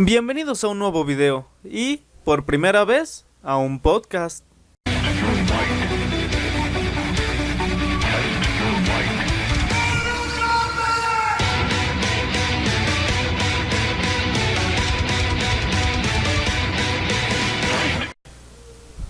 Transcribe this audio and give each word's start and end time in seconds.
Bienvenidos 0.00 0.62
a 0.62 0.68
un 0.68 0.78
nuevo 0.78 1.04
video 1.04 1.48
y, 1.64 2.02
por 2.22 2.44
primera 2.44 2.84
vez, 2.84 3.26
a 3.42 3.56
un 3.56 3.80
podcast. 3.80 4.44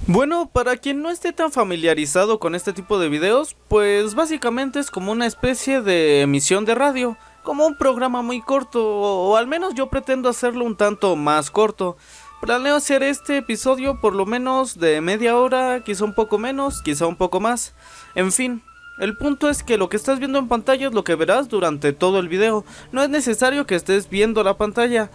Bueno, 0.07 0.49
para 0.51 0.79
quien 0.79 1.03
no 1.03 1.11
esté 1.11 1.35
tan 1.35 1.53
familiarizado 1.53 2.39
con 2.41 2.55
este 2.55 2.73
tipo 2.73 2.99
de 2.99 3.11
videos, 3.11 3.59
pues 3.69 4.15
básicamente 4.15 4.81
es 4.81 4.91
como 4.91 5.13
una 5.13 5.27
especie 5.27 5.83
de 5.83 6.23
emisión 6.23 6.65
de 6.65 6.75
radio 6.75 7.19
como 7.43 7.67
un 7.67 7.77
programa 7.77 8.23
muy 8.23 8.41
corto, 8.41 8.85
o, 8.85 9.37
al 9.37 9.47
menos 9.47 9.75
yo 9.75 9.89
pretendo 9.89 10.29
hacerlo 10.29 10.65
un 10.65 10.77
tanto 10.77 11.17
más 11.17 11.51
corto. 11.51 11.97
Planeo 12.41 12.77
hacer 12.77 13.03
este 13.03 13.39
episodio 13.39 14.01
por 14.01 14.15
lo 14.15 14.25
menos 14.25 14.79
de 14.79 15.01
media 15.01 15.37
hora, 15.37 15.83
quizá 15.85 16.05
un 16.05 16.15
poco 16.15 16.39
menos, 16.39 16.83
quizá 16.83 17.07
un 17.07 17.17
poco 17.17 17.41
más. 17.41 17.75
En 18.15 18.31
fin, 18.31 18.63
el 19.01 19.17
punto 19.17 19.49
es 19.49 19.63
que 19.63 19.79
lo 19.79 19.89
que 19.89 19.97
estás 19.97 20.19
viendo 20.19 20.39
en 20.39 20.49
pantalla 20.49 20.89
es 20.89 20.95
lo 20.95 21.05
que 21.05 21.15
verás 21.15 21.49
durante 21.49 21.93
todo 21.93 22.19
el 22.19 22.29
video. 22.29 22.65
No 22.93 23.03
es 23.03 23.09
necesario 23.09 23.67
que 23.67 23.75
estés 23.75 24.09
viendo 24.09 24.45
la 24.45 24.57
pantalla. 24.57 25.11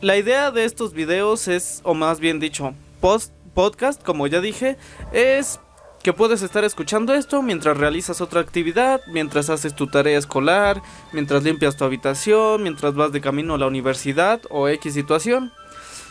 La 0.00 0.16
idea 0.16 0.50
de 0.50 0.64
estos 0.64 0.92
videos 0.92 1.48
es, 1.48 1.80
o 1.84 1.94
más 1.94 2.20
bien 2.20 2.40
dicho, 2.40 2.74
post 3.00 3.32
podcast, 3.54 4.02
como 4.02 4.26
ya 4.26 4.40
dije, 4.40 4.76
es 5.12 5.60
que 6.08 6.14
puedes 6.14 6.40
estar 6.40 6.64
escuchando 6.64 7.12
esto 7.12 7.42
mientras 7.42 7.76
realizas 7.76 8.22
otra 8.22 8.40
actividad, 8.40 9.02
mientras 9.08 9.50
haces 9.50 9.74
tu 9.74 9.88
tarea 9.88 10.16
escolar, 10.16 10.80
mientras 11.12 11.42
limpias 11.42 11.76
tu 11.76 11.84
habitación, 11.84 12.62
mientras 12.62 12.94
vas 12.94 13.12
de 13.12 13.20
camino 13.20 13.52
a 13.52 13.58
la 13.58 13.66
universidad 13.66 14.40
o 14.48 14.68
X 14.68 14.94
situación. 14.94 15.52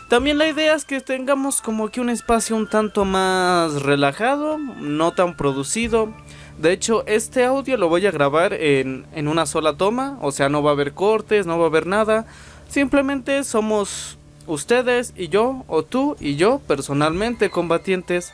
También 0.08 0.38
la 0.38 0.48
idea 0.48 0.76
es 0.76 0.86
que 0.86 1.02
tengamos 1.02 1.64
como 1.64 1.90
que 1.90 2.00
un 2.00 2.12
espacio 2.12 2.56
un 2.56 2.70
tanto 2.70 3.06
más 3.06 3.82
relajado, 3.82 4.60
no 4.60 5.14
tan 5.14 5.36
producido. 5.36 6.14
De 6.60 6.74
hecho, 6.74 7.04
este 7.08 7.44
audio 7.44 7.76
lo 7.76 7.90
voy 7.90 8.06
a 8.06 8.12
grabar 8.12 8.54
en, 8.54 9.08
en 9.16 9.28
una 9.28 9.48
sola 9.48 9.78
toma, 9.78 10.20
o 10.22 10.32
sea, 10.32 10.48
no 10.48 10.62
va 10.62 10.70
a 10.70 10.74
haber 10.74 10.94
cortes, 10.94 11.48
no 11.48 11.58
va 11.58 11.64
a 11.66 11.70
haber 11.70 11.88
nada. 11.88 12.28
Simplemente 12.70 13.44
somos 13.44 14.20
ustedes 14.46 15.16
y 15.18 15.30
yo, 15.30 15.66
o 15.68 15.82
tú 15.82 16.16
y 16.20 16.36
yo, 16.36 16.62
personalmente 16.68 17.50
combatientes. 17.50 18.32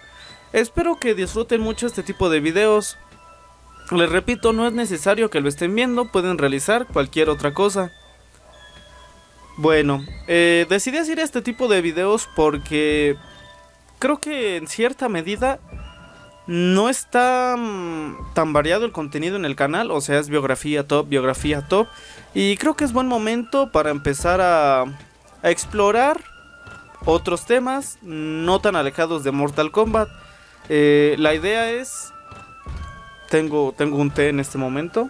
Espero 0.53 0.99
que 0.99 1.15
disfruten 1.15 1.61
mucho 1.61 1.87
este 1.87 2.03
tipo 2.03 2.29
de 2.29 2.39
videos. 2.39 2.97
Les 3.89 4.09
repito, 4.09 4.53
no 4.53 4.67
es 4.67 4.73
necesario 4.73 5.31
que 5.31 5.41
lo 5.41 5.49
estén 5.49 5.73
viendo, 5.73 6.11
pueden 6.11 6.37
realizar 6.37 6.85
cualquier 6.85 7.29
otra 7.29 7.55
cosa. 7.55 7.91
Bueno, 9.57 10.05
eh, 10.27 10.67
decidí 10.69 10.97
hacer 10.97 11.19
este 11.19 11.41
tipo 11.41 11.67
de 11.67 11.81
videos 11.81 12.29
porque 12.35 13.17
creo 13.97 14.19
que 14.19 14.57
en 14.57 14.67
cierta 14.67 15.09
medida 15.09 15.59
no 16.45 16.87
está 16.87 17.55
mm, 17.57 18.33
tan 18.33 18.53
variado 18.53 18.85
el 18.85 18.91
contenido 18.91 19.35
en 19.35 19.45
el 19.45 19.55
canal, 19.55 19.89
o 19.91 20.01
sea, 20.01 20.19
es 20.19 20.29
biografía 20.29 20.87
top, 20.87 21.07
biografía 21.09 21.67
top. 21.67 21.87
Y 22.35 22.57
creo 22.57 22.75
que 22.75 22.83
es 22.83 22.93
buen 22.93 23.07
momento 23.07 23.71
para 23.71 23.89
empezar 23.89 24.39
a, 24.39 24.81
a 24.81 25.49
explorar 25.49 26.23
otros 27.05 27.45
temas 27.45 27.97
no 28.03 28.59
tan 28.59 28.75
alejados 28.75 29.23
de 29.23 29.31
Mortal 29.31 29.71
Kombat. 29.71 30.09
Eh, 30.69 31.15
la 31.17 31.33
idea 31.33 31.71
es... 31.71 32.13
Tengo, 33.29 33.73
tengo 33.75 33.97
un 33.97 34.11
té 34.11 34.29
en 34.29 34.39
este 34.39 34.57
momento. 34.57 35.09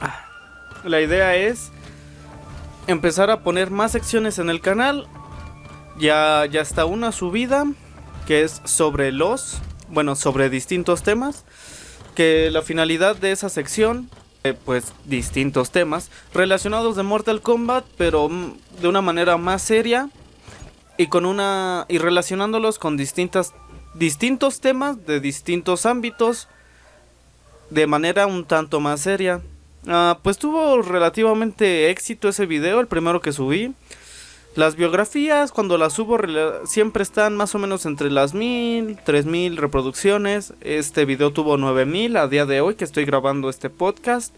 Ah, 0.00 0.24
la 0.84 1.00
idea 1.00 1.36
es 1.36 1.70
empezar 2.86 3.30
a 3.30 3.40
poner 3.40 3.70
más 3.70 3.92
secciones 3.92 4.38
en 4.38 4.48
el 4.48 4.60
canal. 4.60 5.06
Ya, 5.98 6.46
ya 6.46 6.62
está 6.62 6.86
una 6.86 7.12
subida 7.12 7.66
que 8.26 8.42
es 8.42 8.62
sobre 8.64 9.12
los, 9.12 9.58
bueno, 9.88 10.16
sobre 10.16 10.48
distintos 10.48 11.02
temas. 11.02 11.44
Que 12.14 12.50
la 12.50 12.62
finalidad 12.62 13.16
de 13.16 13.32
esa 13.32 13.48
sección, 13.48 14.08
eh, 14.44 14.54
pues 14.64 14.92
distintos 15.04 15.70
temas 15.70 16.10
relacionados 16.32 16.96
de 16.96 17.02
Mortal 17.02 17.42
Kombat, 17.42 17.84
pero 17.96 18.28
mm, 18.28 18.56
de 18.80 18.88
una 18.88 19.02
manera 19.02 19.36
más 19.36 19.62
seria 19.62 20.08
y 20.98 21.06
con 21.06 21.24
una 21.24 21.86
y 21.88 21.96
relacionándolos 21.96 22.78
con 22.78 22.98
distintas 22.98 23.54
distintos 23.94 24.60
temas 24.60 25.06
de 25.06 25.20
distintos 25.20 25.86
ámbitos 25.86 26.48
de 27.70 27.86
manera 27.86 28.26
un 28.26 28.44
tanto 28.44 28.80
más 28.80 29.00
seria. 29.00 29.40
Ah, 29.86 30.18
pues 30.22 30.38
tuvo 30.38 30.82
relativamente 30.82 31.90
éxito 31.90 32.28
ese 32.28 32.44
video, 32.44 32.80
el 32.80 32.86
primero 32.88 33.20
que 33.20 33.32
subí. 33.32 33.72
Las 34.56 34.74
biografías, 34.74 35.52
cuando 35.52 35.78
las 35.78 35.92
subo, 35.92 36.18
siempre 36.64 37.04
están 37.04 37.36
más 37.36 37.54
o 37.54 37.58
menos 37.58 37.86
entre 37.86 38.10
las 38.10 38.34
mil, 38.34 38.98
tres 39.04 39.24
mil 39.24 39.56
reproducciones. 39.56 40.52
Este 40.60 41.04
video 41.04 41.32
tuvo 41.32 41.56
nueve 41.56 41.86
mil 41.86 42.16
a 42.16 42.26
día 42.26 42.44
de 42.44 42.60
hoy 42.60 42.74
que 42.74 42.84
estoy 42.84 43.04
grabando 43.04 43.50
este 43.50 43.70
podcast 43.70 44.34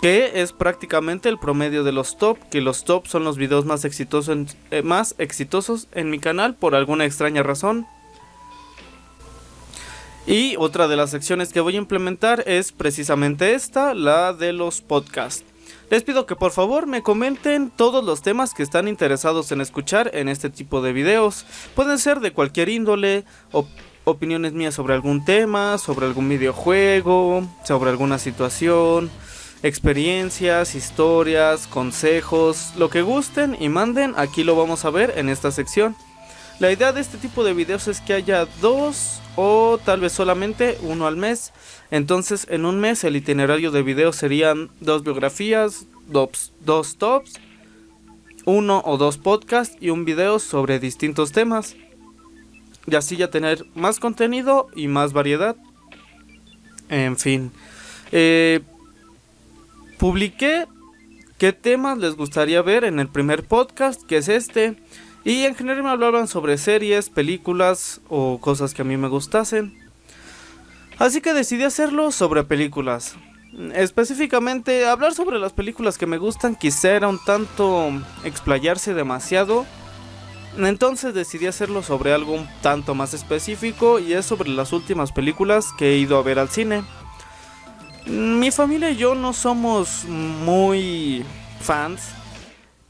que 0.00 0.42
es 0.42 0.52
prácticamente 0.52 1.28
el 1.28 1.38
promedio 1.38 1.84
de 1.84 1.92
los 1.92 2.16
top, 2.16 2.38
que 2.50 2.60
los 2.60 2.84
top 2.84 3.06
son 3.06 3.24
los 3.24 3.36
videos 3.36 3.64
más 3.64 3.84
exitosos, 3.84 4.56
eh, 4.70 6.00
en 6.00 6.10
mi 6.10 6.18
canal 6.18 6.54
por 6.54 6.74
alguna 6.74 7.04
extraña 7.04 7.42
razón. 7.42 7.86
Y 10.26 10.56
otra 10.58 10.88
de 10.88 10.96
las 10.96 11.10
secciones 11.10 11.52
que 11.52 11.60
voy 11.60 11.74
a 11.74 11.78
implementar 11.78 12.44
es 12.46 12.70
precisamente 12.70 13.54
esta, 13.54 13.94
la 13.94 14.34
de 14.34 14.52
los 14.52 14.82
podcasts. 14.82 15.44
Les 15.90 16.02
pido 16.02 16.26
que 16.26 16.36
por 16.36 16.52
favor 16.52 16.86
me 16.86 17.02
comenten 17.02 17.70
todos 17.70 18.04
los 18.04 18.20
temas 18.20 18.52
que 18.52 18.62
están 18.62 18.88
interesados 18.88 19.50
en 19.52 19.62
escuchar 19.62 20.10
en 20.12 20.28
este 20.28 20.50
tipo 20.50 20.82
de 20.82 20.92
videos. 20.92 21.46
Pueden 21.74 21.98
ser 21.98 22.20
de 22.20 22.32
cualquier 22.32 22.68
índole, 22.68 23.24
opiniones 24.04 24.52
mías 24.52 24.74
sobre 24.74 24.92
algún 24.92 25.24
tema, 25.24 25.78
sobre 25.78 26.04
algún 26.04 26.28
videojuego, 26.28 27.48
sobre 27.64 27.88
alguna 27.88 28.18
situación, 28.18 29.10
experiencias, 29.62 30.74
historias, 30.74 31.66
consejos, 31.66 32.72
lo 32.76 32.90
que 32.90 33.02
gusten 33.02 33.56
y 33.58 33.68
manden, 33.68 34.14
aquí 34.16 34.44
lo 34.44 34.56
vamos 34.56 34.84
a 34.84 34.90
ver 34.90 35.14
en 35.16 35.28
esta 35.28 35.50
sección. 35.50 35.96
La 36.60 36.72
idea 36.72 36.92
de 36.92 37.00
este 37.00 37.18
tipo 37.18 37.44
de 37.44 37.54
videos 37.54 37.86
es 37.86 38.00
que 38.00 38.14
haya 38.14 38.46
dos 38.60 39.20
o 39.36 39.78
tal 39.84 40.00
vez 40.00 40.12
solamente 40.12 40.76
uno 40.82 41.06
al 41.06 41.16
mes. 41.16 41.52
Entonces 41.90 42.46
en 42.50 42.64
un 42.64 42.80
mes 42.80 43.04
el 43.04 43.14
itinerario 43.14 43.70
de 43.70 43.82
videos 43.82 44.16
serían 44.16 44.68
dos 44.80 45.04
biografías, 45.04 45.86
dos, 46.08 46.52
dos 46.60 46.96
tops, 46.96 47.34
uno 48.44 48.82
o 48.84 48.96
dos 48.96 49.18
podcasts 49.18 49.76
y 49.80 49.90
un 49.90 50.04
video 50.04 50.40
sobre 50.40 50.80
distintos 50.80 51.30
temas. 51.30 51.76
Y 52.86 52.96
así 52.96 53.16
ya 53.16 53.30
tener 53.30 53.66
más 53.74 54.00
contenido 54.00 54.68
y 54.74 54.88
más 54.88 55.12
variedad. 55.12 55.54
En 56.88 57.16
fin. 57.16 57.52
Eh, 58.10 58.62
publiqué 59.98 60.66
qué 61.38 61.52
temas 61.52 61.98
les 61.98 62.16
gustaría 62.16 62.62
ver 62.62 62.84
en 62.84 63.00
el 63.00 63.08
primer 63.08 63.44
podcast, 63.46 64.02
que 64.02 64.18
es 64.18 64.28
este. 64.28 64.76
Y 65.24 65.44
en 65.44 65.54
general 65.54 65.82
me 65.82 65.90
hablaban 65.90 66.28
sobre 66.28 66.56
series, 66.56 67.10
películas 67.10 68.00
o 68.08 68.38
cosas 68.40 68.72
que 68.72 68.82
a 68.82 68.84
mí 68.84 68.96
me 68.96 69.08
gustasen. 69.08 69.76
Así 70.98 71.20
que 71.20 71.34
decidí 71.34 71.64
hacerlo 71.64 72.10
sobre 72.12 72.44
películas. 72.44 73.16
Específicamente, 73.74 74.86
hablar 74.86 75.14
sobre 75.14 75.38
las 75.38 75.52
películas 75.52 75.98
que 75.98 76.06
me 76.06 76.18
gustan 76.18 76.54
quizá 76.54 76.92
era 76.92 77.08
un 77.08 77.18
tanto 77.24 77.90
explayarse 78.24 78.94
demasiado. 78.94 79.66
Entonces 80.56 81.14
decidí 81.14 81.46
hacerlo 81.46 81.82
sobre 81.82 82.12
algo 82.12 82.32
un 82.32 82.48
tanto 82.62 82.94
más 82.94 83.14
específico 83.14 84.00
y 84.00 84.12
es 84.12 84.26
sobre 84.26 84.48
las 84.48 84.72
últimas 84.72 85.12
películas 85.12 85.66
que 85.78 85.92
he 85.92 85.98
ido 85.98 86.18
a 86.18 86.22
ver 86.22 86.38
al 86.38 86.48
cine. 86.48 86.82
Mi 88.08 88.50
familia 88.50 88.90
y 88.90 88.96
yo 88.96 89.14
no 89.14 89.34
somos 89.34 90.06
muy 90.06 91.24
fans 91.60 92.00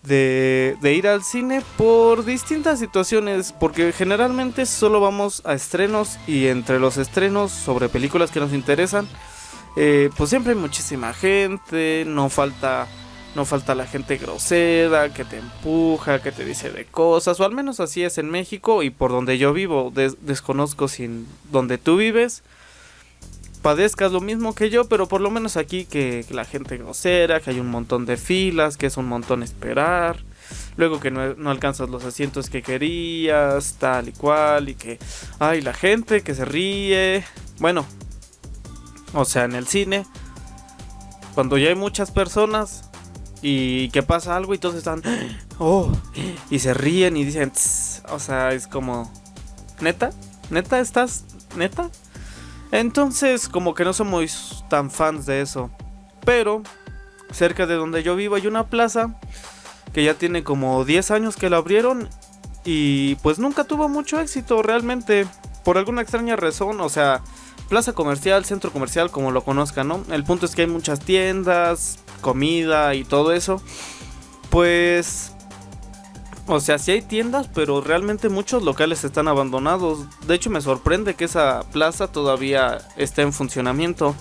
de, 0.05 0.77
ir 0.97 1.09
al 1.09 1.25
cine 1.25 1.63
por 1.77 2.25
distintas 2.25 2.79
situaciones, 2.79 3.53
porque 3.53 3.93
generalmente 3.93 4.65
solo 4.65 5.01
vamos 5.01 5.43
a 5.45 5.55
estrenos 5.55 6.19
y 6.29 6.47
entre 6.47 6.79
los 6.79 6.97
estrenos 6.97 7.51
sobre 7.51 7.89
películas 7.89 8.31
que 8.31 8.39
nos 8.39 8.53
interesan, 8.53 9.09
eh, 9.77 10.11
pues 10.17 10.31
siempre 10.31 10.53
hay 10.53 10.59
muchísima 10.59 11.13
gente, 11.13 12.05
no 12.07 12.29
falta, 12.29 12.87
no 13.35 13.45
falta 13.45 13.75
la 13.75 13.87
gente 13.87 14.19
grosera, 14.19 15.13
que 15.13 15.25
te 15.25 15.39
empuja, 15.39 16.23
que 16.23 16.31
te 16.31 16.45
dice 16.45 16.71
de 16.71 16.85
cosas, 16.85 17.41
o 17.41 17.45
al 17.45 17.53
menos 17.53 17.81
así 17.81 18.05
es 18.05 18.19
en 18.19 18.31
México 18.31 18.85
y 18.85 18.91
por 18.91 19.11
donde 19.11 19.37
yo 19.37 19.53
vivo, 19.53 19.93
desconozco 20.21 20.87
si 20.87 21.27
donde 21.51 21.77
tú 21.77 21.97
vives 21.97 22.45
padezcas 23.59 24.13
lo 24.13 24.21
mismo 24.21 24.55
que 24.55 24.71
yo, 24.71 24.89
pero 24.89 25.09
por 25.09 25.21
lo 25.21 25.31
menos 25.31 25.57
aquí 25.57 25.85
que, 25.85 26.25
la 26.31 26.45
gente 26.45 26.77
grosera, 26.79 27.41
que 27.41 27.51
hay 27.51 27.61
un 27.61 27.71
montón 27.71 28.07
de 28.07 28.17
filas, 28.17 28.77
que 28.77 28.87
es 28.87 28.97
un 28.97 29.07
montón 29.07 29.43
esperar, 29.43 30.23
luego 30.77 31.01
que 31.01 31.11
no, 31.11 31.51
alcanzas 31.51 31.89
los 31.89 32.05
asientos 32.05 32.51
que 32.51 32.63
querías, 32.63 33.77
tal 33.79 34.09
y 34.09 34.13
cual, 34.13 34.69
y 34.69 34.75
que, 34.75 34.99
ay, 35.39 35.61
la 35.61 35.73
gente 35.73 36.23
que 36.23 36.35
se 36.35 36.45
ríe, 36.45 37.25
bueno, 37.59 37.85
o 39.13 39.25
sea, 39.25 39.45
en 39.45 39.55
el 39.55 39.67
cine, 39.67 40.07
cuando 41.35 41.59
ya 41.59 41.69
hay 41.69 41.75
muchas 41.75 42.11
personas, 42.11 42.89
y 43.41 43.91
que 43.91 44.03
pasa 44.03 44.37
algo 44.37 44.55
y 44.55 44.59
todos 44.59 44.75
están, 44.75 45.03
oh, 45.59 45.93
y 46.51 46.59
se 46.59 46.75
ríen 46.75 47.17
y 47.17 47.25
dicen, 47.25 47.53
o 48.11 48.19
sea, 48.19 48.53
es 48.53 48.67
como, 48.67 49.13
neta, 49.81 50.11
neta, 50.51 50.81
estás, 50.81 51.25
neta. 51.57 51.91
Entonces, 52.71 53.49
como 53.49 53.75
que 53.75 53.85
no 53.85 53.93
somos 53.93 54.65
tan 54.69 54.91
fans 54.91 55.27
de 55.27 55.41
eso. 55.41 55.71
Pero, 56.25 56.63
cerca 57.33 57.67
de 57.67 57.75
donde 57.75 58.03
yo 58.03 58.17
vivo 58.17 58.35
hay 58.35 58.47
una 58.47 58.67
plaza 58.67 59.19
que 59.93 60.05
ya 60.05 60.15
tiene 60.15 60.45
como 60.45 60.85
10 60.85 61.11
años 61.11 61.37
que 61.37 61.51
la 61.51 61.57
abrieron 61.57 62.09
y 62.65 63.15
pues 63.17 63.39
nunca 63.39 63.65
tuvo 63.65 63.89
mucho 63.89 64.21
éxito 64.21 64.63
realmente. 64.63 65.27
Por 65.65 65.79
alguna 65.79 66.03
extraña 66.03 66.37
razón, 66.37 66.81
o 66.81 66.89
sea, 66.89 67.23
plaza 67.69 67.93
comercial, 67.93 68.45
centro 68.45 68.73
comercial, 68.73 69.11
como 69.11 69.31
lo 69.31 69.45
conozcan, 69.45 69.89
¿no? 69.89 70.03
El 70.11 70.25
punto 70.25 70.47
es 70.47 70.55
que 70.55 70.63
hay 70.63 70.69
muchas 70.69 71.01
tiendas, 71.01 71.99
comida 72.21 72.95
y 72.95 73.05
todo 73.05 73.33
eso. 73.33 73.63
Pues... 74.51 75.33
O 76.51 76.61
sea, 76.61 76.79
sí 76.79 76.93
hay 76.93 77.03
tiendas, 77.03 77.47
pero 77.55 77.83
realmente 77.83 78.31
muchos 78.31 78.63
locales 78.63 79.05
están 79.05 79.29
abandonados. 79.29 80.07
De 80.27 80.35
hecho, 80.35 80.49
me 80.49 80.63
sorprende 80.63 81.15
que 81.15 81.27
esa 81.27 81.61
plaza 81.73 82.11
todavía 82.11 82.79
esté 82.97 83.21
en 83.21 83.35
funcionamiento. 83.35 84.15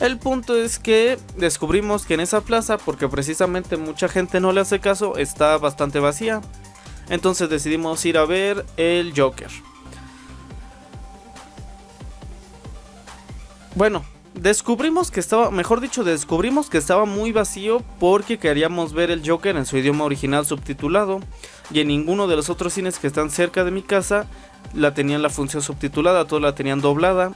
El 0.00 0.18
punto 0.18 0.56
es 0.56 0.78
que 0.78 1.18
descubrimos 1.36 2.06
que 2.06 2.14
en 2.14 2.20
esa 2.20 2.40
plaza, 2.40 2.78
porque 2.78 3.08
precisamente 3.08 3.76
mucha 3.76 4.08
gente 4.08 4.40
no 4.40 4.52
le 4.52 4.62
hace 4.62 4.80
caso, 4.80 5.18
está 5.18 5.58
bastante 5.58 6.00
vacía. 6.00 6.40
Entonces 7.10 7.50
decidimos 7.50 8.02
ir 8.06 8.16
a 8.16 8.24
ver 8.24 8.64
el 8.78 9.12
Joker. 9.14 9.50
Bueno, 13.74 14.02
descubrimos 14.36 15.10
que 15.10 15.20
estaba, 15.20 15.50
mejor 15.50 15.80
dicho, 15.80 16.04
descubrimos 16.04 16.70
que 16.70 16.78
estaba 16.78 17.04
muy 17.04 17.32
vacío 17.32 17.82
porque 17.98 18.38
queríamos 18.38 18.92
ver 18.92 19.10
el 19.10 19.28
Joker 19.28 19.56
en 19.56 19.66
su 19.66 19.76
idioma 19.76 20.04
original 20.04 20.46
subtitulado. 20.46 21.20
Y 21.70 21.80
en 21.80 21.88
ninguno 21.88 22.28
de 22.28 22.36
los 22.36 22.48
otros 22.48 22.74
cines 22.74 22.98
que 22.98 23.08
están 23.08 23.30
cerca 23.30 23.64
de 23.64 23.70
mi 23.70 23.82
casa 23.82 24.26
la 24.74 24.94
tenían 24.94 25.22
la 25.22 25.30
función 25.30 25.62
subtitulada, 25.62 26.26
todos 26.26 26.42
la 26.42 26.54
tenían 26.54 26.80
doblada. 26.80 27.32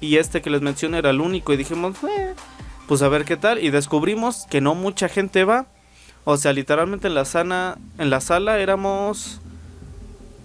Y 0.00 0.16
este 0.16 0.42
que 0.42 0.50
les 0.50 0.62
mencioné 0.62 0.98
era 0.98 1.10
el 1.10 1.20
único 1.20 1.52
y 1.52 1.56
dijimos, 1.56 1.96
eh, 2.04 2.34
pues 2.86 3.02
a 3.02 3.08
ver 3.08 3.24
qué 3.24 3.36
tal 3.36 3.62
y 3.62 3.70
descubrimos 3.70 4.46
que 4.50 4.60
no 4.60 4.74
mucha 4.74 5.08
gente 5.08 5.44
va, 5.44 5.66
o 6.24 6.36
sea, 6.36 6.52
literalmente 6.52 7.08
en 7.08 7.14
la 7.14 7.24
sana, 7.24 7.78
en 7.98 8.10
la 8.10 8.20
sala 8.20 8.58
éramos 8.58 9.40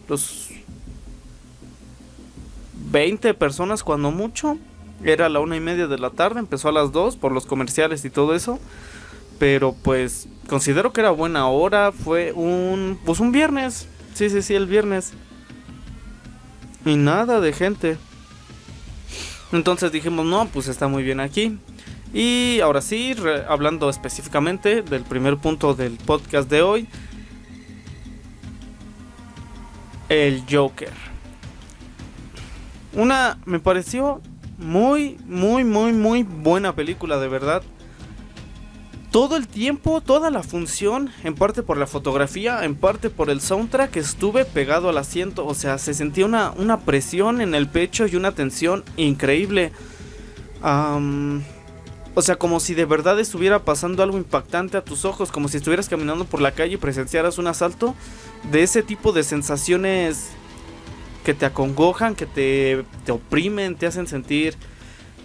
los 0.07 0.49
20 2.91 3.33
personas 3.33 3.83
cuando 3.83 4.11
mucho 4.11 4.57
era 5.03 5.29
la 5.29 5.39
una 5.39 5.55
y 5.55 5.59
media 5.59 5.87
de 5.87 5.97
la 5.97 6.09
tarde, 6.09 6.39
empezó 6.39 6.69
a 6.69 6.71
las 6.71 6.91
dos 6.91 7.15
por 7.15 7.31
los 7.31 7.45
comerciales 7.45 8.03
y 8.05 8.09
todo 8.09 8.35
eso. 8.35 8.59
Pero 9.39 9.75
pues 9.83 10.27
considero 10.49 10.93
que 10.93 11.01
era 11.01 11.11
buena 11.11 11.47
hora, 11.47 11.91
fue 11.91 12.31
un 12.33 12.99
pues 13.05 13.19
un 13.19 13.31
viernes. 13.31 13.87
Sí, 14.13 14.29
sí, 14.29 14.41
sí, 14.41 14.55
el 14.55 14.65
viernes. 14.65 15.13
Y 16.85 16.95
nada 16.95 17.39
de 17.39 17.53
gente. 17.53 17.97
Entonces 19.51 19.91
dijimos, 19.91 20.25
no, 20.25 20.47
pues 20.47 20.67
está 20.67 20.87
muy 20.87 21.03
bien 21.03 21.19
aquí. 21.19 21.59
Y 22.13 22.59
ahora 22.61 22.81
sí, 22.81 23.15
hablando 23.47 23.89
específicamente 23.89 24.81
del 24.81 25.03
primer 25.03 25.37
punto 25.37 25.75
del 25.75 25.97
podcast 25.97 26.49
de 26.49 26.61
hoy. 26.61 26.87
El 30.09 30.43
Joker. 30.49 30.93
Una, 32.93 33.37
me 33.45 33.59
pareció 33.59 34.21
muy, 34.57 35.17
muy, 35.25 35.63
muy, 35.63 35.93
muy 35.93 36.23
buena 36.23 36.73
película, 36.75 37.17
de 37.17 37.27
verdad. 37.27 37.63
Todo 39.11 39.37
el 39.37 39.47
tiempo, 39.47 40.01
toda 40.01 40.29
la 40.29 40.43
función, 40.43 41.11
en 41.23 41.35
parte 41.35 41.63
por 41.63 41.77
la 41.77 41.87
fotografía, 41.87 42.63
en 42.65 42.75
parte 42.75 43.09
por 43.09 43.29
el 43.29 43.39
soundtrack, 43.39 43.95
estuve 43.95 44.45
pegado 44.45 44.89
al 44.89 44.97
asiento. 44.97 45.45
O 45.45 45.53
sea, 45.53 45.77
se 45.77 45.93
sentía 45.93 46.25
una, 46.25 46.51
una 46.57 46.81
presión 46.81 47.39
en 47.41 47.55
el 47.55 47.67
pecho 47.67 48.05
y 48.05 48.15
una 48.15 48.33
tensión 48.33 48.83
increíble. 48.97 49.71
o 50.61 52.21
sea, 52.21 52.35
como 52.35 52.59
si 52.59 52.73
de 52.73 52.85
verdad 52.85 53.19
estuviera 53.19 53.63
pasando 53.63 54.03
algo 54.03 54.17
impactante 54.17 54.75
a 54.77 54.83
tus 54.83 55.05
ojos, 55.05 55.31
como 55.31 55.47
si 55.47 55.57
estuvieras 55.57 55.87
caminando 55.87 56.25
por 56.25 56.41
la 56.41 56.51
calle 56.51 56.73
y 56.73 56.77
presenciaras 56.77 57.37
un 57.37 57.47
asalto. 57.47 57.95
De 58.51 58.63
ese 58.63 58.83
tipo 58.83 59.13
de 59.13 59.23
sensaciones 59.23 60.31
que 61.27 61.33
te 61.33 61.45
acongojan, 61.45 62.15
que 62.15 62.25
te, 62.25 62.85
te 63.03 63.11
oprimen, 63.11 63.75
te 63.75 63.85
hacen 63.85 64.07
sentir, 64.07 64.55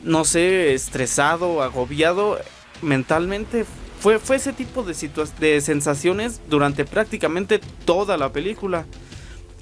no 0.02 0.24
sé, 0.24 0.74
estresado, 0.74 1.62
agobiado 1.62 2.40
mentalmente. 2.80 3.64
Fue, 4.00 4.18
fue 4.18 4.34
ese 4.34 4.52
tipo 4.52 4.82
de, 4.82 4.96
de 5.38 5.60
sensaciones 5.60 6.40
durante 6.50 6.84
prácticamente 6.84 7.60
toda 7.84 8.16
la 8.16 8.32
película. 8.32 8.84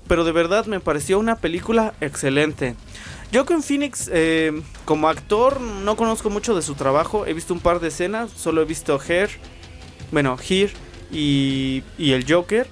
Pero 0.09 0.25
de 0.25 0.33
verdad 0.33 0.65
me 0.65 0.81
pareció 0.81 1.19
una 1.19 1.37
película 1.37 1.93
excelente. 2.01 2.75
Joaquin 3.35 3.63
Phoenix, 3.63 4.09
eh, 4.11 4.63
como 4.87 5.11
actor, 5.11 5.61
no 5.61 5.95
conozco 5.95 6.31
mucho 6.31 6.55
de 6.57 6.63
su 6.63 6.75
trabajo. 6.75 7.27
He 7.27 7.35
visto 7.35 7.53
un 7.53 7.61
par 7.61 7.81
de 7.81 7.89
escenas, 7.89 8.31
solo 8.31 8.63
he 8.63 8.65
visto 8.65 8.99
Hair, 8.99 9.29
bueno, 10.11 10.39
Here 10.39 10.73
y, 11.13 11.83
y 11.99 12.13
el 12.13 12.25
Joker. 12.27 12.67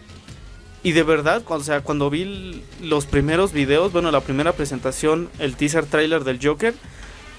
Y 0.82 0.92
de 0.92 1.02
verdad, 1.02 1.42
o 1.46 1.60
sea, 1.60 1.80
cuando 1.80 2.08
vi 2.08 2.62
los 2.80 3.06
primeros 3.06 3.52
videos, 3.52 3.92
bueno, 3.92 4.10
la 4.10 4.20
primera 4.20 4.52
presentación, 4.52 5.28
el 5.38 5.56
teaser 5.56 5.86
trailer 5.86 6.24
del 6.24 6.38
Joker, 6.42 6.74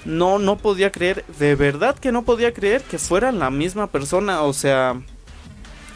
no, 0.04 0.38
no 0.38 0.56
podía 0.56 0.92
creer, 0.92 1.24
de 1.38 1.54
verdad 1.54 1.98
que 1.98 2.12
no 2.12 2.22
podía 2.22 2.52
creer 2.52 2.82
que 2.82 2.98
fuera 2.98 3.32
la 3.32 3.50
misma 3.50 3.86
persona, 3.86 4.42
o 4.42 4.52
sea, 4.52 5.00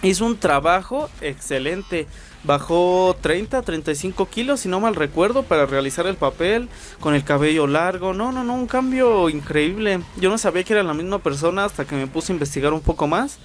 hizo 0.03 0.25
un 0.25 0.37
trabajo 0.37 1.11
excelente. 1.21 2.07
Bajó 2.45 3.17
30, 3.23 3.63
35 3.63 4.29
kilos, 4.29 4.61
si 4.61 4.69
no 4.69 4.79
mal 4.79 4.95
recuerdo, 4.95 5.45
para 5.45 5.65
realizar 5.65 6.07
el 6.07 6.17
papel, 6.17 6.69
con 7.01 7.15
el 7.15 7.25
cabello 7.25 7.67
largo. 7.67 8.13
No, 8.13 8.33
no, 8.33 8.45
no, 8.45 8.53
un 8.53 8.67
cambio 8.67 9.31
increíble. 9.31 10.03
Yo 10.19 10.29
no 10.29 10.37
sabía 10.37 10.63
que 10.63 10.75
era 10.75 10.83
la 10.83 10.93
misma 10.93 11.21
persona 11.21 11.65
hasta 11.65 11.87
que 11.87 11.97
me 11.97 12.07
puse 12.07 12.33
a 12.33 12.35
investigar 12.35 12.75
un 12.75 12.83
poco 12.83 13.07
más. 13.07 13.39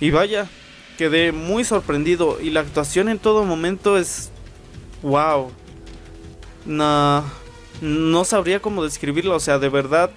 Y 0.00 0.10
vaya, 0.10 0.48
quedé 0.98 1.30
muy 1.30 1.64
sorprendido 1.64 2.40
y 2.40 2.50
la 2.50 2.60
actuación 2.60 3.08
en 3.08 3.20
todo 3.20 3.44
momento 3.44 3.96
es 3.96 4.30
wow. 5.02 5.50
No, 6.66 7.24
no 7.80 8.24
sabría 8.24 8.60
cómo 8.60 8.82
describirlo, 8.82 9.36
o 9.36 9.40
sea, 9.40 9.58
de 9.60 9.68
verdad 9.68 10.10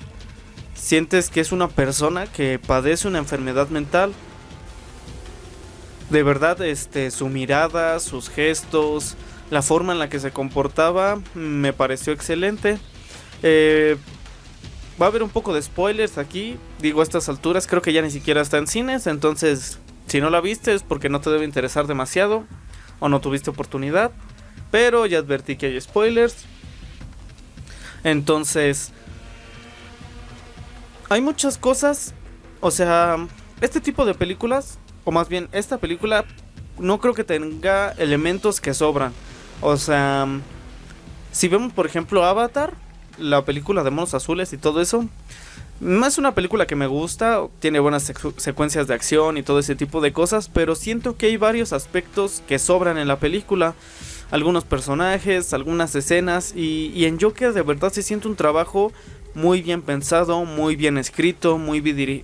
sientes 0.74 1.30
que 1.30 1.40
es 1.40 1.52
una 1.52 1.68
persona 1.68 2.26
que 2.26 2.60
padece 2.60 3.08
una 3.08 3.20
enfermedad 3.20 3.70
mental. 3.70 4.12
De 6.10 6.24
verdad, 6.24 6.60
este, 6.64 7.12
su 7.12 7.30
mirada, 7.30 8.00
sus 8.00 8.30
gestos, 8.30 9.16
la 9.52 9.62
forma 9.62 9.94
en 9.94 10.00
la 10.00 10.10
que 10.10 10.20
se 10.20 10.32
comportaba, 10.32 11.22
me 11.36 11.74
pareció 11.74 12.12
excelente. 12.12 12.80
Eh, 13.44 13.98
va 15.00 15.06
a 15.06 15.10
haber 15.10 15.22
un 15.22 15.30
poco 15.30 15.54
de 15.54 15.62
spoilers 15.62 16.18
aquí. 16.18 16.58
Digo, 16.80 17.02
a 17.02 17.04
estas 17.04 17.30
alturas 17.30 17.68
creo 17.68 17.84
que 17.84 17.94
ya 17.94 18.02
ni 18.02 18.10
siquiera 18.10 18.42
está 18.42 18.58
en 18.58 18.68
cines, 18.68 19.06
entonces 19.06 19.78
si 20.12 20.20
no 20.20 20.30
la 20.30 20.42
viste 20.42 20.74
es 20.74 20.84
porque 20.84 21.08
no 21.08 21.22
te 21.22 21.30
debe 21.30 21.46
interesar 21.46 21.88
demasiado 21.88 22.44
o 23.00 23.08
no 23.08 23.22
tuviste 23.22 23.50
oportunidad. 23.50 24.12
Pero 24.70 25.06
ya 25.06 25.20
advertí 25.20 25.56
que 25.56 25.68
hay 25.68 25.80
spoilers. 25.80 26.36
Entonces, 28.04 28.92
hay 31.08 31.22
muchas 31.22 31.58
cosas. 31.58 32.14
O 32.60 32.72
sea, 32.72 33.26
este 33.62 33.80
tipo 33.80 34.04
de 34.04 34.14
películas, 34.14 34.80
o 35.06 35.14
más 35.14 35.30
bien 35.30 35.48
esta 35.54 35.78
película, 35.78 36.26
no 36.78 37.00
creo 37.00 37.14
que 37.14 37.24
tenga 37.24 37.92
elementos 37.92 38.60
que 38.60 38.74
sobran. 38.74 39.14
O 39.62 39.78
sea, 39.78 40.28
si 41.32 41.48
vemos 41.48 41.72
por 41.72 41.86
ejemplo 41.86 42.26
Avatar, 42.26 42.74
la 43.18 43.46
película 43.46 43.82
de 43.82 43.92
monos 43.92 44.14
azules 44.14 44.52
y 44.52 44.58
todo 44.58 44.82
eso, 44.82 45.06
es 45.82 46.18
una 46.20 46.36
película 46.36 46.68
que 46.68 46.76
me 46.76 46.86
gusta, 46.86 47.48
tiene 47.60 47.80
buenas 47.80 48.12
secuencias 48.38 48.88
de 48.88 48.94
acción 48.94 49.38
y 49.38 49.44
todo 49.44 49.58
ese 49.58 49.76
tipo 49.76 50.00
de 50.00 50.14
cosas, 50.14 50.48
pero 50.48 50.76
siento 50.76 51.18
que 51.18 51.26
hay 51.26 51.38
varios 51.38 51.74
aspectos 51.74 52.44
que 52.48 52.60
sobran 52.60 53.00
en 53.00 53.08
la 53.08 53.20
película. 53.20 53.74
Algunos 54.30 54.64
personajes, 54.64 55.54
algunas 55.54 55.96
escenas 55.96 56.54
y, 56.56 57.06
en 57.06 57.20
Joker 57.20 57.54
de 57.54 57.64
verdad 57.64 57.92
se 57.92 58.04
siente 58.04 58.28
un 58.28 58.36
trabajo 58.36 58.94
muy 59.34 59.64
bien 59.64 59.82
pensado, 59.82 60.46
muy 60.46 60.76
bien 60.76 61.00
escrito, 61.00 61.58
muy, 61.58 61.82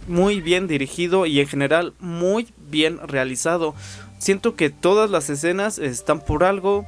muy 0.07 0.39
bien 0.39 0.67
dirigido 0.67 1.25
y 1.25 1.39
en 1.39 1.47
general 1.47 1.93
muy 1.99 2.47
bien 2.69 2.99
realizado. 3.07 3.73
Siento 4.19 4.55
que 4.55 4.69
todas 4.69 5.09
las 5.09 5.31
escenas 5.31 5.79
están 5.79 6.21
por 6.21 6.43
algo, 6.43 6.85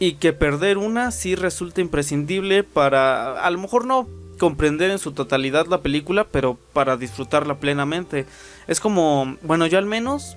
y 0.00 0.12
que 0.12 0.32
perder 0.32 0.78
una 0.78 1.10
sí 1.10 1.34
resulta 1.34 1.80
imprescindible 1.80 2.62
para, 2.62 3.44
a 3.44 3.50
lo 3.50 3.58
mejor 3.58 3.84
no 3.84 4.06
comprender 4.38 4.90
en 4.90 4.98
su 4.98 5.12
totalidad 5.12 5.66
la 5.66 5.82
película, 5.82 6.24
pero 6.24 6.56
para 6.72 6.96
disfrutarla 6.96 7.58
plenamente. 7.58 8.24
Es 8.66 8.80
como, 8.80 9.36
bueno, 9.42 9.66
yo 9.66 9.78
al 9.78 9.86
menos 9.86 10.36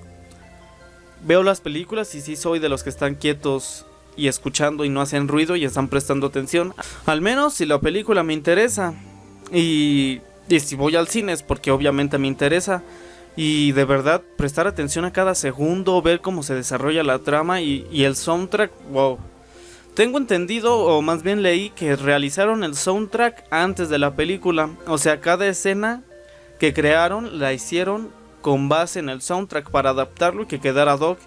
veo 1.23 1.43
las 1.43 1.61
películas 1.61 2.13
y 2.15 2.21
sí 2.21 2.35
soy 2.35 2.59
de 2.59 2.69
los 2.69 2.83
que 2.83 2.89
están 2.89 3.15
quietos 3.15 3.85
y 4.17 4.27
escuchando 4.27 4.83
y 4.83 4.89
no 4.89 5.01
hacen 5.01 5.27
ruido 5.27 5.55
y 5.55 5.63
están 5.63 5.87
prestando 5.87 6.27
atención. 6.27 6.73
Al 7.05 7.21
menos 7.21 7.53
si 7.53 7.65
la 7.65 7.79
película 7.79 8.23
me 8.23 8.33
interesa. 8.33 8.93
Y, 9.53 10.21
y 10.49 10.59
si 10.59 10.75
voy 10.75 10.95
al 10.95 11.07
cine 11.07 11.33
es 11.33 11.43
porque 11.43 11.71
obviamente 11.71 12.17
me 12.17 12.27
interesa. 12.27 12.83
Y 13.35 13.71
de 13.71 13.85
verdad, 13.85 14.21
prestar 14.37 14.67
atención 14.67 15.05
a 15.05 15.13
cada 15.13 15.35
segundo, 15.35 16.01
ver 16.01 16.19
cómo 16.19 16.43
se 16.43 16.53
desarrolla 16.53 17.03
la 17.03 17.19
trama 17.19 17.61
y, 17.61 17.87
y 17.89 18.03
el 18.03 18.15
soundtrack, 18.15 18.71
wow. 18.91 19.17
Tengo 19.95 20.17
entendido, 20.17 20.77
o 20.77 21.01
más 21.01 21.21
bien 21.21 21.41
leí, 21.41 21.69
que 21.69 21.95
realizaron 21.95 22.63
el 22.63 22.75
soundtrack 22.75 23.45
antes 23.51 23.89
de 23.89 23.99
la 23.99 24.15
película. 24.15 24.69
O 24.87 24.97
sea, 24.97 25.19
cada 25.19 25.47
escena 25.47 26.01
que 26.59 26.73
crearon 26.73 27.39
la 27.39 27.51
hicieron 27.53 28.09
con 28.41 28.69
base 28.69 28.99
en 28.99 29.09
el 29.09 29.21
soundtrack 29.21 29.69
para 29.69 29.89
adaptarlo 29.89 30.43
y 30.43 30.45
que 30.45 30.61
quedara 30.61 30.95
dog. 30.95 31.17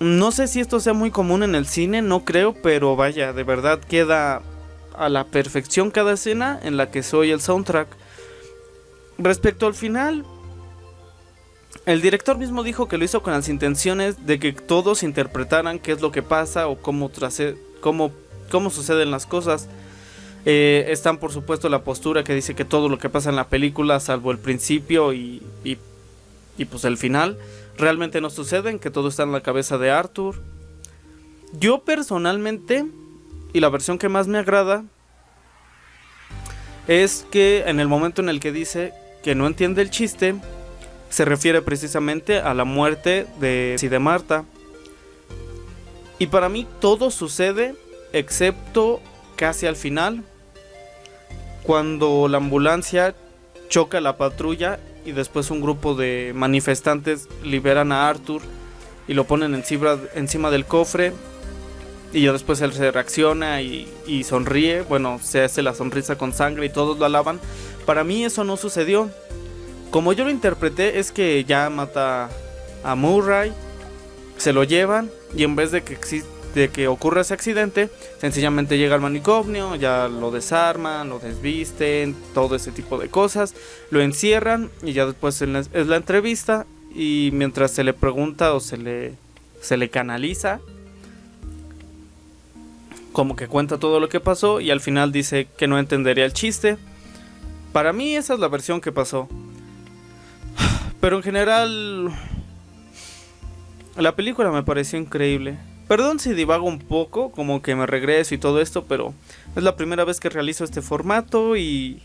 No 0.00 0.32
sé 0.32 0.48
si 0.48 0.60
esto 0.60 0.80
sea 0.80 0.92
muy 0.92 1.10
común 1.10 1.42
en 1.44 1.54
el 1.54 1.66
cine, 1.66 2.02
no 2.02 2.24
creo, 2.24 2.54
pero 2.54 2.96
vaya, 2.96 3.32
de 3.32 3.44
verdad 3.44 3.78
queda 3.78 4.42
a 4.96 5.08
la 5.08 5.24
perfección 5.24 5.90
cada 5.90 6.14
escena 6.14 6.58
en 6.62 6.76
la 6.76 6.90
que 6.90 7.02
soy 7.02 7.30
el 7.30 7.40
soundtrack. 7.40 7.88
Respecto 9.18 9.66
al 9.66 9.74
final, 9.74 10.24
el 11.86 12.00
director 12.00 12.38
mismo 12.38 12.62
dijo 12.62 12.88
que 12.88 12.96
lo 12.96 13.04
hizo 13.04 13.22
con 13.22 13.32
las 13.32 13.48
intenciones 13.48 14.26
de 14.26 14.38
que 14.38 14.52
todos 14.52 15.02
interpretaran 15.02 15.78
qué 15.78 15.92
es 15.92 16.00
lo 16.00 16.12
que 16.12 16.22
pasa 16.22 16.66
o 16.68 16.76
cómo, 16.76 17.10
cómo, 17.80 18.12
cómo 18.50 18.70
suceden 18.70 19.10
las 19.10 19.26
cosas. 19.26 19.68
Eh, 20.46 20.86
están 20.88 21.18
por 21.18 21.32
supuesto 21.32 21.68
la 21.68 21.84
postura 21.84 22.24
que 22.24 22.34
dice 22.34 22.54
que 22.54 22.64
todo 22.64 22.88
lo 22.88 22.98
que 22.98 23.08
pasa 23.08 23.30
en 23.30 23.36
la 23.36 23.48
película, 23.48 24.00
salvo 24.00 24.30
el 24.30 24.38
principio 24.38 25.12
y, 25.12 25.42
y, 25.62 25.78
y 26.56 26.64
pues 26.64 26.84
el 26.84 26.96
final, 26.96 27.38
realmente 27.76 28.20
no 28.20 28.30
suceden, 28.30 28.78
que 28.78 28.90
todo 28.90 29.08
está 29.08 29.24
en 29.24 29.32
la 29.32 29.42
cabeza 29.42 29.78
de 29.78 29.90
Arthur. 29.90 30.36
Yo 31.52 31.84
personalmente, 31.84 32.86
y 33.52 33.60
la 33.60 33.68
versión 33.68 33.98
que 33.98 34.08
más 34.08 34.26
me 34.26 34.38
agrada, 34.38 34.84
es 36.88 37.26
que 37.30 37.64
en 37.66 37.80
el 37.80 37.88
momento 37.88 38.22
en 38.22 38.28
el 38.28 38.40
que 38.40 38.52
dice 38.52 38.92
que 39.22 39.34
no 39.34 39.46
entiende 39.46 39.80
el 39.80 39.90
chiste, 39.90 40.34
se 41.14 41.24
refiere 41.24 41.62
precisamente 41.62 42.40
a 42.40 42.54
la 42.54 42.64
muerte 42.64 43.28
de, 43.38 43.76
de 43.80 43.98
Marta. 44.00 44.44
Y 46.18 46.26
para 46.26 46.48
mí 46.48 46.66
todo 46.80 47.12
sucede 47.12 47.76
excepto 48.12 49.00
casi 49.36 49.66
al 49.66 49.76
final, 49.76 50.24
cuando 51.62 52.26
la 52.26 52.38
ambulancia 52.38 53.14
choca 53.68 54.00
la 54.00 54.16
patrulla 54.16 54.80
y 55.04 55.12
después 55.12 55.52
un 55.52 55.60
grupo 55.60 55.94
de 55.94 56.32
manifestantes 56.34 57.28
liberan 57.44 57.92
a 57.92 58.08
Arthur 58.08 58.42
y 59.06 59.14
lo 59.14 59.22
ponen 59.22 59.54
encima, 59.54 59.96
encima 60.16 60.50
del 60.50 60.64
cofre 60.64 61.12
y 62.12 62.22
ya 62.22 62.32
después 62.32 62.60
él 62.60 62.72
se 62.72 62.90
reacciona 62.90 63.62
y, 63.62 63.88
y, 64.04 64.24
sonríe, 64.24 64.82
bueno, 64.82 65.20
se 65.22 65.42
hace 65.42 65.62
la 65.62 65.74
sonrisa 65.74 66.18
con 66.18 66.32
sangre 66.32 66.66
y 66.66 66.70
todos 66.70 66.98
lo 66.98 67.04
alaban. 67.04 67.38
Para 67.86 68.02
mí 68.02 68.24
eso 68.24 68.42
no 68.42 68.56
sucedió. 68.56 69.10
Como 69.94 70.12
yo 70.12 70.24
lo 70.24 70.30
interpreté 70.32 70.98
es 70.98 71.12
que 71.12 71.44
ya 71.44 71.70
mata 71.70 72.28
a 72.82 72.96
Murray, 72.96 73.52
se 74.36 74.52
lo 74.52 74.64
llevan 74.64 75.08
y 75.36 75.44
en 75.44 75.54
vez 75.54 75.70
de 75.70 75.84
que, 75.84 75.96
de 76.56 76.68
que 76.68 76.88
ocurra 76.88 77.20
ese 77.20 77.32
accidente, 77.32 77.88
sencillamente 78.18 78.76
llega 78.76 78.96
al 78.96 79.00
manicomio, 79.00 79.76
ya 79.76 80.08
lo 80.08 80.32
desarman, 80.32 81.10
lo 81.10 81.20
desvisten, 81.20 82.16
todo 82.34 82.56
ese 82.56 82.72
tipo 82.72 82.98
de 82.98 83.08
cosas, 83.08 83.54
lo 83.90 84.00
encierran 84.00 84.68
y 84.82 84.94
ya 84.94 85.06
después 85.06 85.40
es 85.40 85.86
la 85.86 85.96
entrevista 85.96 86.66
y 86.92 87.30
mientras 87.32 87.70
se 87.70 87.84
le 87.84 87.92
pregunta 87.92 88.52
o 88.52 88.58
se 88.58 88.78
le, 88.78 89.14
se 89.60 89.76
le 89.76 89.90
canaliza, 89.90 90.58
como 93.12 93.36
que 93.36 93.46
cuenta 93.46 93.78
todo 93.78 94.00
lo 94.00 94.08
que 94.08 94.18
pasó 94.18 94.58
y 94.60 94.72
al 94.72 94.80
final 94.80 95.12
dice 95.12 95.46
que 95.56 95.68
no 95.68 95.78
entendería 95.78 96.24
el 96.24 96.32
chiste. 96.32 96.78
Para 97.72 97.92
mí 97.92 98.16
esa 98.16 98.34
es 98.34 98.40
la 98.40 98.48
versión 98.48 98.80
que 98.80 98.90
pasó. 98.90 99.28
Pero 101.04 101.18
en 101.18 101.22
general, 101.22 102.10
la 103.94 104.16
película 104.16 104.50
me 104.50 104.62
pareció 104.62 104.98
increíble. 104.98 105.58
Perdón 105.86 106.18
si 106.18 106.32
divago 106.32 106.66
un 106.66 106.78
poco, 106.78 107.30
como 107.30 107.60
que 107.60 107.74
me 107.74 107.84
regreso 107.84 108.34
y 108.34 108.38
todo 108.38 108.58
esto, 108.62 108.86
pero 108.86 109.12
es 109.54 109.62
la 109.62 109.76
primera 109.76 110.06
vez 110.06 110.18
que 110.18 110.30
realizo 110.30 110.64
este 110.64 110.80
formato 110.80 111.58
y, 111.58 112.00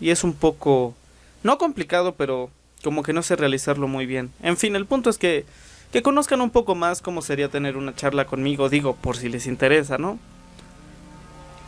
y 0.00 0.08
es 0.08 0.24
un 0.24 0.32
poco, 0.32 0.94
no 1.42 1.58
complicado, 1.58 2.14
pero 2.14 2.48
como 2.82 3.02
que 3.02 3.12
no 3.12 3.22
sé 3.22 3.36
realizarlo 3.36 3.88
muy 3.88 4.06
bien. 4.06 4.30
En 4.42 4.56
fin, 4.56 4.74
el 4.74 4.86
punto 4.86 5.10
es 5.10 5.18
que, 5.18 5.44
que 5.92 6.00
conozcan 6.00 6.40
un 6.40 6.48
poco 6.48 6.74
más 6.74 7.02
cómo 7.02 7.20
sería 7.20 7.50
tener 7.50 7.76
una 7.76 7.94
charla 7.94 8.24
conmigo, 8.24 8.70
digo, 8.70 8.96
por 8.96 9.18
si 9.18 9.28
les 9.28 9.46
interesa, 9.46 9.98
¿no? 9.98 10.18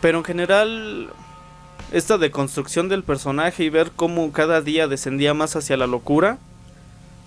Pero 0.00 0.16
en 0.16 0.24
general, 0.24 1.10
esta 1.92 2.18
deconstrucción 2.18 2.88
del 2.88 3.02
personaje 3.02 3.64
y 3.64 3.70
ver 3.70 3.92
cómo 3.94 4.32
cada 4.32 4.60
día 4.60 4.88
descendía 4.88 5.34
más 5.34 5.56
hacia 5.56 5.76
la 5.76 5.86
locura, 5.86 6.38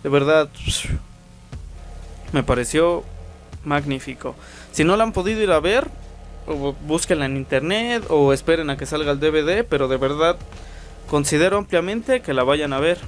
de 0.04 0.10
verdad, 0.10 0.50
me 2.32 2.44
pareció 2.44 3.04
magnífico. 3.64 4.36
Si 4.72 4.84
no 4.84 4.96
la 4.98 5.04
han 5.04 5.14
podido 5.14 5.42
ir 5.42 5.52
a 5.52 5.60
ver, 5.60 5.88
búsquenla 6.86 7.26
en 7.26 7.38
internet 7.38 8.06
o 8.10 8.34
esperen 8.34 8.70
a 8.70 8.78
que 8.78 8.86
salga 8.86 9.12
el 9.12 9.20
DVD, 9.20 9.66
pero 9.68 9.88
de 9.88 9.98
verdad 9.98 10.38
considero 11.10 11.58
ampliamente 11.58 12.22
que 12.22 12.34
la 12.34 12.44
vayan 12.44 12.74
a 12.74 12.80
ver. 12.80 13.00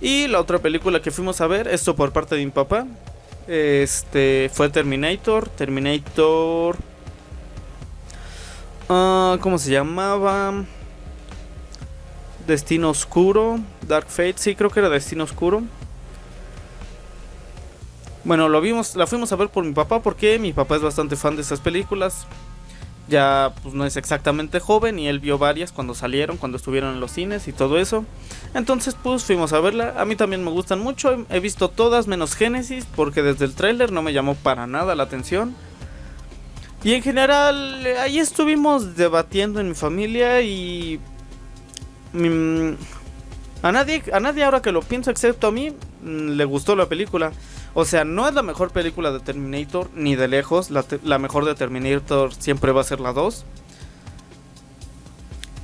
Y 0.00 0.28
la 0.28 0.40
otra 0.40 0.58
película 0.58 1.02
que 1.02 1.10
fuimos 1.10 1.40
a 1.40 1.46
ver, 1.46 1.68
esto 1.68 1.96
por 1.96 2.12
parte 2.12 2.36
de 2.36 2.44
mi 2.44 2.50
papá, 2.50 2.86
este 3.46 4.50
fue 4.52 4.68
Terminator, 4.68 5.48
Terminator 5.48 6.76
uh, 8.88 9.38
¿cómo 9.40 9.58
se 9.58 9.70
llamaba? 9.70 10.64
Destino 12.48 12.88
Oscuro, 12.88 13.60
Dark 13.86 14.08
Fate, 14.08 14.36
sí, 14.38 14.54
creo 14.54 14.70
que 14.70 14.80
era 14.80 14.88
Destino 14.88 15.24
Oscuro. 15.24 15.62
Bueno, 18.24 18.48
lo 18.48 18.62
vimos, 18.62 18.96
la 18.96 19.06
fuimos 19.06 19.30
a 19.32 19.36
ver 19.36 19.50
por 19.50 19.64
mi 19.64 19.74
papá 19.74 20.00
porque 20.00 20.38
mi 20.38 20.54
papá 20.54 20.76
es 20.76 20.82
bastante 20.82 21.14
fan 21.14 21.36
de 21.36 21.42
esas 21.42 21.60
películas. 21.60 22.26
Ya 23.06 23.52
pues 23.62 23.74
no 23.74 23.84
es 23.84 23.98
exactamente 23.98 24.60
joven 24.60 24.98
y 24.98 25.08
él 25.08 25.20
vio 25.20 25.36
varias 25.36 25.72
cuando 25.72 25.94
salieron, 25.94 26.38
cuando 26.38 26.56
estuvieron 26.56 26.94
en 26.94 27.00
los 27.00 27.12
cines 27.12 27.48
y 27.48 27.52
todo 27.52 27.78
eso. 27.78 28.06
Entonces 28.54 28.96
pues 29.02 29.24
fuimos 29.24 29.52
a 29.52 29.60
verla. 29.60 29.94
A 29.98 30.06
mí 30.06 30.16
también 30.16 30.42
me 30.42 30.50
gustan 30.50 30.80
mucho. 30.80 31.26
He 31.28 31.40
visto 31.40 31.68
todas 31.68 32.06
menos 32.06 32.34
Genesis 32.34 32.86
porque 32.96 33.22
desde 33.22 33.44
el 33.44 33.54
tráiler 33.54 33.92
no 33.92 34.00
me 34.00 34.14
llamó 34.14 34.34
para 34.34 34.66
nada 34.66 34.94
la 34.94 35.02
atención. 35.02 35.54
Y 36.82 36.94
en 36.94 37.02
general 37.02 37.86
ahí 38.00 38.18
estuvimos 38.18 38.96
debatiendo 38.96 39.60
en 39.60 39.68
mi 39.68 39.74
familia 39.74 40.40
y 40.40 40.98
mm, 42.12 42.72
a 43.62 43.72
nadie 43.72 44.02
a 44.12 44.20
nadie 44.20 44.44
ahora 44.44 44.62
que 44.62 44.70
lo 44.70 44.82
pienso 44.82 45.10
excepto 45.10 45.48
a 45.48 45.50
mí 45.50 45.70
mm, 46.02 46.30
le 46.30 46.44
gustó 46.44 46.76
la 46.76 46.86
película. 46.86 47.32
O 47.74 47.84
sea, 47.84 48.04
no 48.04 48.26
es 48.26 48.34
la 48.34 48.42
mejor 48.42 48.72
película 48.72 49.12
de 49.12 49.20
Terminator, 49.20 49.90
ni 49.94 50.16
de 50.16 50.26
lejos. 50.26 50.70
La, 50.70 51.18
mejor 51.18 51.44
de 51.44 51.54
Terminator 51.54 52.34
siempre 52.34 52.72
va 52.72 52.80
a 52.80 52.84
ser 52.84 52.98
la 52.98 53.12
2. 53.12 53.44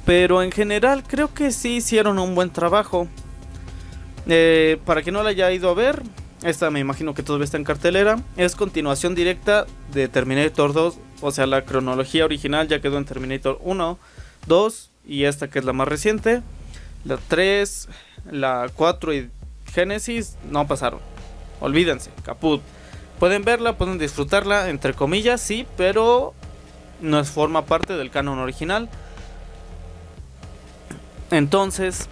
Pero 0.04 0.42
en 0.42 0.52
general 0.52 1.02
creo 1.02 1.32
que 1.32 1.50
sí 1.50 1.76
hicieron 1.76 2.18
un 2.18 2.34
buen 2.34 2.50
trabajo. 2.50 3.08
Eh, 4.26 4.78
para 4.84 5.02
quien 5.02 5.14
no 5.14 5.22
la 5.22 5.30
haya 5.30 5.50
ido 5.50 5.70
a 5.70 5.74
ver, 5.74 6.02
esta 6.44 6.70
me 6.70 6.78
imagino 6.78 7.14
que 7.14 7.22
todavía 7.22 7.46
está 7.46 7.56
en 7.56 7.64
cartelera. 7.64 8.22
Es 8.36 8.54
continuación 8.54 9.14
directa 9.14 9.66
de 9.92 10.08
Terminator 10.08 10.72
2. 10.72 10.98
O 11.20 11.30
sea, 11.32 11.46
la 11.46 11.64
cronología 11.64 12.24
original 12.24 12.68
ya 12.68 12.80
quedó 12.80 12.98
en 12.98 13.06
Terminator 13.06 13.58
1, 13.62 13.98
2 14.46 14.90
y 15.06 15.24
esta 15.24 15.48
que 15.48 15.58
es 15.58 15.64
la 15.64 15.72
más 15.72 15.88
reciente. 15.88 16.42
La 17.04 17.18
3, 17.18 17.88
la 18.30 18.70
4 18.74 19.14
y 19.14 19.30
Genesis 19.72 20.36
no 20.50 20.66
pasaron. 20.66 21.00
Olvídense, 21.60 22.10
caput. 22.24 22.62
Pueden 23.18 23.44
verla, 23.44 23.76
pueden 23.76 23.98
disfrutarla, 23.98 24.68
entre 24.68 24.94
comillas, 24.94 25.40
sí, 25.40 25.66
pero 25.76 26.34
no 27.00 27.20
es 27.20 27.30
forma 27.30 27.66
parte 27.66 27.94
del 27.96 28.10
canon 28.10 28.38
original. 28.38 28.88
Entonces, 31.30 32.08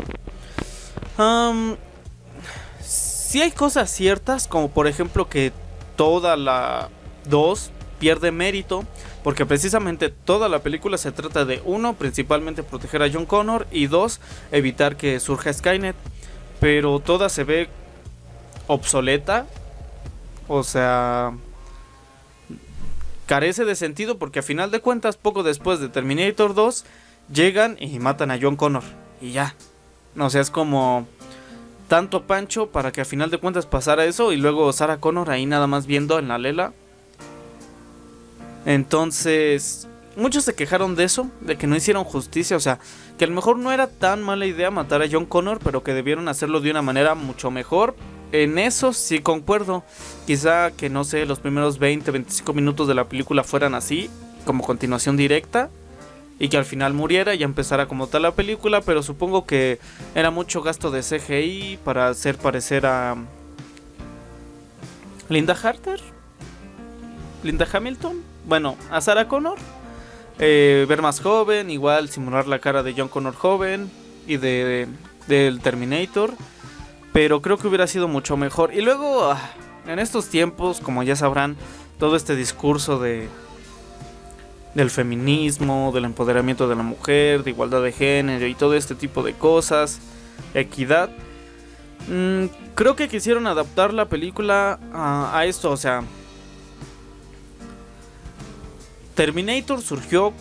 si 2.81 3.41
hay 3.41 3.51
cosas 3.53 3.91
ciertas, 3.91 4.47
como 4.47 4.71
por 4.71 4.87
ejemplo 4.87 5.29
que 5.29 5.53
toda 5.97 6.37
la 6.37 6.89
2 7.29 7.71
pierde 7.99 8.31
mérito, 8.31 8.85
porque 9.23 9.47
precisamente 9.47 10.09
toda 10.09 10.49
la 10.49 10.61
película 10.61 10.99
se 10.99 11.13
trata 11.13 11.45
de 11.45 11.63
uno, 11.65 11.95
principalmente 11.95 12.63
proteger 12.63 13.03
a 13.03 13.11
John 13.13 13.27
Connor 13.27 13.67
y 13.71 13.87
dos, 13.87 14.21
evitar 14.51 14.97
que 14.97 15.21
surja 15.21 15.53
Skynet, 15.53 15.97
pero 16.61 16.99
toda 17.01 17.29
se 17.29 17.45
ve 17.45 17.69
obsoleta. 18.67 19.47
O 20.49 20.65
sea, 20.65 21.33
carece 23.27 23.65
de 23.65 23.77
sentido 23.77 24.19
porque 24.19 24.41
a 24.41 24.43
final 24.43 24.71
de 24.71 24.81
cuentas, 24.81 25.17
poco 25.17 25.43
después 25.43 25.81
de 25.81 25.89
Terminator 25.89 26.55
2, 26.55 26.85
llegan 27.33 27.77
y 27.81 27.99
matan 27.99 28.31
a 28.31 28.39
John 28.41 28.57
Connor. 28.57 28.83
Y 29.21 29.33
ya. 29.33 29.55
O 30.19 30.29
sea, 30.31 30.41
es 30.41 30.51
como 30.51 31.07
tanto 31.89 32.25
pancho 32.25 32.69
para 32.69 32.93
que 32.93 33.01
a 33.01 33.05
final 33.05 33.31
de 33.31 33.39
cuentas 33.39 33.67
pasara 33.67 34.05
eso 34.05 34.33
y 34.33 34.37
luego 34.37 34.73
Sarah 34.73 34.99
Connor 34.99 35.31
ahí 35.31 35.47
nada 35.47 35.67
más 35.67 35.87
viendo 35.87 36.19
en 36.19 36.29
la 36.29 36.39
lela. 36.39 36.73
Entonces, 38.65 39.89
muchos 40.17 40.45
se 40.45 40.55
quejaron 40.55 40.95
de 40.95 41.05
eso, 41.05 41.31
de 41.41 41.57
que 41.57 41.67
no 41.67 41.77
hicieron 41.77 42.05
justicia, 42.05 42.57
o 42.57 42.61
sea, 42.61 42.79
que 43.19 43.25
a 43.25 43.29
lo 43.29 43.35
mejor 43.35 43.59
no 43.59 43.73
era 43.73 43.87
tan 43.87 44.23
mala 44.23 44.47
idea 44.47 44.71
matar 44.71 45.03
a 45.03 45.09
John 45.11 45.27
Connor, 45.27 45.59
pero 45.63 45.83
que 45.83 45.95
debieron 45.95 46.29
hacerlo 46.29 46.61
de 46.61 46.71
una 46.71 46.83
manera 46.83 47.15
mucho 47.15 47.51
mejor. 47.51 47.97
En 48.33 48.59
eso 48.59 48.93
sí 48.93 49.19
concuerdo. 49.19 49.85
Quizá 50.27 50.71
que 50.71 50.89
no 50.89 51.05
sé, 51.05 51.27
los 51.27 51.41
primeros 51.41 51.79
20, 51.79 52.11
25 52.11 52.53
minutos 52.55 52.89
de 52.89 52.95
la 52.95 53.09
película 53.09 53.45
fueran 53.45 53.75
así, 53.75 54.09
como 54.45 54.65
continuación 54.65 55.17
directa, 55.17 55.71
y 56.39 56.49
que 56.49 56.57
al 56.57 56.65
final 56.65 56.95
muriera 56.95 57.35
y 57.35 57.43
empezara 57.43 57.87
como 57.87 58.07
tal 58.07 58.23
la 58.23 58.33
película, 58.33 58.81
pero 58.81 59.03
supongo 59.03 59.47
que 59.47 59.79
era 60.15 60.31
mucho 60.31 60.63
gasto 60.63 60.91
de 60.91 61.03
CGI 61.03 61.79
para 61.85 62.09
hacer 62.09 62.37
parecer 62.37 62.87
a 62.87 63.17
Linda 65.29 65.57
Harter, 65.63 66.01
Linda 67.45 67.67
Hamilton, 67.73 68.23
bueno, 68.47 68.77
a 68.91 69.01
Sarah 69.01 69.29
Connor 69.29 69.59
eh, 70.39 70.87
ver 70.89 71.03
más 71.03 71.21
joven, 71.21 71.71
igual 71.71 72.09
simular 72.09 72.49
la 72.49 72.59
cara 72.59 72.83
de 72.83 72.95
John 72.97 73.09
Connor 73.09 73.35
joven 73.35 73.91
y 74.27 74.39
de, 74.39 74.89
del 75.27 75.61
Terminator. 75.61 76.33
Pero 77.13 77.43
creo 77.43 77.59
que 77.59 77.69
hubiera 77.69 77.87
sido 77.87 78.09
mucho 78.09 78.37
mejor. 78.37 78.75
Y 78.75 78.81
luego, 78.81 79.31
ah, 79.31 79.41
en 79.87 79.99
estos 79.99 80.29
tiempos, 80.29 80.81
como 80.81 81.03
ya 81.03 81.15
sabrán, 81.15 81.57
todo 81.99 82.17
este 82.17 82.35
discurso 82.37 82.99
de 82.99 83.29
del 84.75 84.89
feminismo, 84.89 85.93
del 85.93 86.07
empoderamiento 86.07 86.67
de 86.67 86.75
la 86.75 86.83
mujer, 86.83 87.45
de 87.45 87.51
igualdad 87.51 87.83
de 87.83 87.93
género 87.93 88.47
y 88.47 88.55
todo 88.55 88.75
este 88.75 88.95
tipo 88.95 89.23
de 89.23 89.35
cosas, 89.35 90.01
equidad. 90.55 91.11
Mm, 92.09 92.47
creo 92.75 92.97
que 92.97 93.07
quisieron 93.07 93.47
adaptar 93.47 93.93
la 93.93 94.07
película 94.07 94.81
a 94.95 95.45
esto, 95.45 95.71
o 95.71 95.77
sea, 95.77 96.03
Terminator 99.15 99.81
surgió 99.83 100.33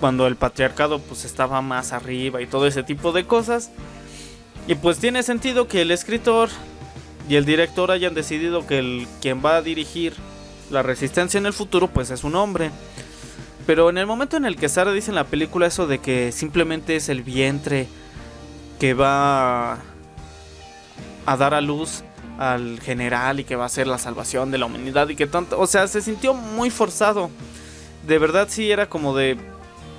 cuando 0.00 0.26
el 0.26 0.36
patriarcado 0.36 0.98
pues 0.98 1.24
estaba 1.24 1.60
más 1.60 1.92
arriba 1.92 2.40
y 2.40 2.46
todo 2.46 2.66
ese 2.66 2.82
tipo 2.82 3.12
de 3.12 3.26
cosas. 3.26 3.70
Y 4.66 4.74
pues 4.74 4.98
tiene 4.98 5.22
sentido 5.22 5.68
que 5.68 5.82
el 5.82 5.90
escritor 5.90 6.48
y 7.28 7.36
el 7.36 7.44
director 7.44 7.90
hayan 7.90 8.14
decidido 8.14 8.66
que 8.66 8.78
el 8.78 9.06
quien 9.20 9.44
va 9.44 9.56
a 9.56 9.62
dirigir 9.62 10.14
la 10.70 10.82
resistencia 10.82 11.38
en 11.38 11.46
el 11.46 11.52
futuro 11.52 11.88
pues 11.88 12.10
es 12.10 12.24
un 12.24 12.34
hombre. 12.34 12.70
Pero 13.66 13.90
en 13.90 13.98
el 13.98 14.06
momento 14.06 14.36
en 14.36 14.46
el 14.46 14.56
que 14.56 14.68
Sara 14.68 14.92
dice 14.92 15.10
en 15.10 15.14
la 15.14 15.24
película 15.24 15.66
eso 15.66 15.86
de 15.86 15.98
que 15.98 16.32
simplemente 16.32 16.96
es 16.96 17.08
el 17.08 17.22
vientre 17.22 17.86
que 18.78 18.94
va 18.94 19.74
a 21.26 21.36
dar 21.36 21.54
a 21.54 21.60
luz 21.60 22.02
al 22.38 22.80
general 22.80 23.38
y 23.38 23.44
que 23.44 23.54
va 23.54 23.66
a 23.66 23.68
ser 23.68 23.86
la 23.86 23.98
salvación 23.98 24.50
de 24.50 24.56
la 24.56 24.64
humanidad 24.64 25.08
y 25.10 25.16
que 25.16 25.26
tanto, 25.26 25.60
o 25.60 25.66
sea, 25.66 25.86
se 25.86 26.00
sintió 26.00 26.32
muy 26.32 26.70
forzado 26.70 27.30
de 28.06 28.18
verdad 28.18 28.48
sí 28.50 28.70
era 28.70 28.88
como 28.88 29.14
de, 29.16 29.36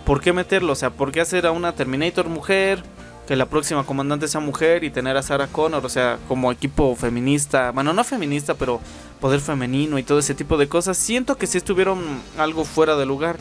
¿por 0.06 0.22
qué 0.22 0.34
meterlo? 0.34 0.74
O 0.74 0.76
sea, 0.76 0.90
¿por 0.90 1.12
qué 1.12 1.22
hacer 1.22 1.46
a 1.46 1.52
una 1.52 1.74
Terminator 1.74 2.28
mujer? 2.28 2.84
Que 3.28 3.36
la 3.36 3.46
próxima 3.46 3.86
comandante 3.86 4.28
sea 4.28 4.42
mujer 4.42 4.84
y 4.84 4.90
tener 4.90 5.16
a 5.16 5.22
Sarah 5.22 5.48
Connor, 5.48 5.86
o 5.86 5.90
sea, 5.90 6.18
como 6.28 6.52
equipo 6.52 6.96
feminista, 6.96 7.72
bueno, 7.72 7.94
no 7.94 8.04
feminista, 8.04 8.56
pero 8.56 8.82
poder 9.22 9.40
femenino 9.40 10.00
y 10.00 10.04
todo 10.04 10.20
ese 10.20 10.34
tipo 10.34 10.58
de 10.58 10.68
cosas. 10.68 10.98
Siento 10.98 11.38
que 11.38 11.48
sí 11.48 11.58
estuvieron 11.58 12.00
algo 12.38 12.66
fuera 12.66 12.96
de 12.96 13.06
lugar. 13.06 13.38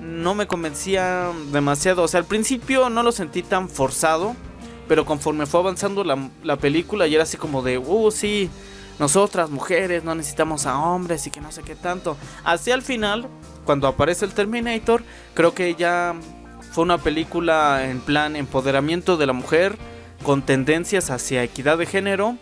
No 0.00 0.34
me 0.34 0.46
convencía 0.46 1.30
demasiado, 1.50 2.02
o 2.02 2.08
sea, 2.08 2.20
al 2.20 2.26
principio 2.26 2.90
no 2.90 3.02
lo 3.02 3.10
sentí 3.10 3.42
tan 3.42 3.68
forzado, 3.68 4.36
pero 4.86 5.04
conforme 5.06 5.46
fue 5.46 5.60
avanzando 5.60 6.04
la, 6.04 6.28
la 6.42 6.56
película 6.56 7.06
y 7.06 7.14
era 7.14 7.22
así 7.22 7.38
como 7.38 7.62
de, 7.62 7.78
uh, 7.78 8.10
sí, 8.10 8.50
nosotras 8.98 9.50
mujeres 9.50 10.04
no 10.04 10.14
necesitamos 10.14 10.66
a 10.66 10.78
hombres 10.78 11.26
y 11.26 11.30
que 11.30 11.40
no 11.40 11.50
sé 11.50 11.62
qué 11.62 11.74
tanto. 11.74 12.16
Hacia 12.44 12.74
el 12.74 12.82
final, 12.82 13.28
cuando 13.64 13.88
aparece 13.88 14.24
el 14.24 14.34
Terminator, 14.34 15.02
creo 15.34 15.54
que 15.54 15.74
ya 15.74 16.14
fue 16.72 16.84
una 16.84 16.98
película 16.98 17.88
en 17.88 18.00
plan 18.00 18.36
empoderamiento 18.36 19.16
de 19.16 19.26
la 19.26 19.32
mujer 19.32 19.76
con 20.22 20.42
tendencias 20.42 21.10
hacia 21.10 21.42
equidad 21.42 21.78
de 21.78 21.86
género, 21.86 22.36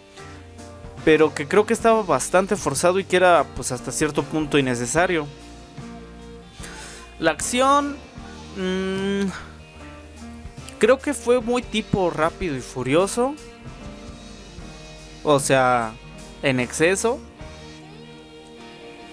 pero 1.05 1.35
que 1.35 1.49
creo 1.49 1.67
que 1.67 1.73
estaba 1.73 2.02
bastante 2.02 2.57
forzado 2.57 2.99
y 2.99 3.05
que 3.05 3.17
era 3.17 3.45
pues 3.57 3.73
hasta 3.73 3.93
cierto 3.93 4.23
punto 4.23 4.59
innecesario. 4.59 5.26
La 7.18 7.33
acción 7.33 7.97
mmm, 8.57 9.29
creo 10.79 10.99
que 10.99 11.14
fue 11.14 11.40
muy 11.40 11.62
tipo 11.62 12.11
rápido 12.11 12.57
y 12.57 12.61
furioso. 12.61 13.35
O 15.23 15.38
sea, 15.38 15.92
en 16.42 16.59
exceso. 16.59 17.20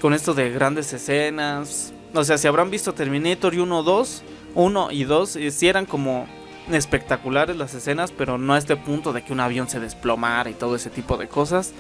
Con 0.02 0.14
esto 0.14 0.34
de 0.34 0.50
grandes 0.50 0.92
escenas. 0.94 1.94
O 2.14 2.24
sea, 2.24 2.38
si 2.38 2.48
habrán 2.48 2.72
visto 2.72 2.94
Terminator 2.94 3.54
y 3.54 3.60
1, 3.60 3.84
2, 3.84 4.24
1 4.56 4.92
y 4.92 5.04
2, 5.04 5.36
eh, 5.36 5.52
si 5.52 5.68
eran 5.68 5.86
como 5.86 6.28
espectaculares 6.72 7.58
las 7.58 7.74
escenas, 7.74 8.12
pero 8.12 8.38
no 8.38 8.54
a 8.54 8.58
este 8.58 8.76
punto 8.76 9.14
de 9.14 9.24
que 9.24 9.34
un 9.34 9.40
avión 9.40 9.70
se 9.70 9.80
desplomara 9.80 10.50
y 10.50 10.54
todo 10.54 10.76
ese 10.76 10.90
tipo 10.90 11.18
de 11.18 11.28
cosas. 11.28 11.74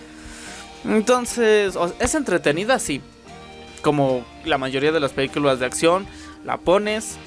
Entonces, 0.85 1.77
es 1.99 2.15
entretenida, 2.15 2.79
sí. 2.79 3.01
Como 3.81 4.25
la 4.45 4.57
mayoría 4.57 4.91
de 4.91 4.99
las 4.99 5.13
películas 5.13 5.59
de 5.59 5.65
acción, 5.65 6.05
la 6.45 6.57
pones, 6.57 7.17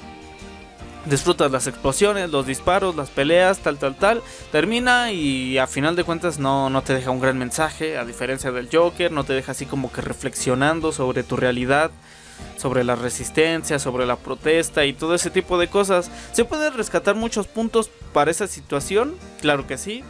disfrutas 1.05 1.51
las 1.51 1.67
explosiones, 1.67 2.29
los 2.29 2.45
disparos, 2.45 2.95
las 2.95 3.09
peleas, 3.09 3.59
tal, 3.59 3.77
tal, 3.77 3.95
tal. 3.95 4.21
Termina 4.51 5.11
y 5.11 5.57
a 5.57 5.67
final 5.67 5.95
de 5.95 6.03
cuentas 6.03 6.39
no, 6.39 6.69
no 6.69 6.81
te 6.81 6.93
deja 6.93 7.11
un 7.11 7.19
gran 7.19 7.37
mensaje, 7.37 7.97
a 7.97 8.05
diferencia 8.05 8.51
del 8.51 8.69
Joker, 8.71 9.11
no 9.11 9.23
te 9.23 9.33
deja 9.33 9.51
así 9.51 9.65
como 9.65 9.91
que 9.91 10.01
reflexionando 10.01 10.91
sobre 10.91 11.23
tu 11.23 11.35
realidad, 11.35 11.91
sobre 12.57 12.83
la 12.83 12.95
resistencia, 12.95 13.79
sobre 13.79 14.05
la 14.05 14.15
protesta 14.15 14.85
y 14.85 14.93
todo 14.93 15.15
ese 15.15 15.29
tipo 15.29 15.57
de 15.57 15.67
cosas. 15.67 16.09
¿Se 16.31 16.45
pueden 16.45 16.73
rescatar 16.73 17.15
muchos 17.15 17.47
puntos 17.47 17.89
para 18.13 18.31
esa 18.31 18.47
situación? 18.47 19.15
Claro 19.41 19.67
que 19.67 19.77
sí, 19.77 20.03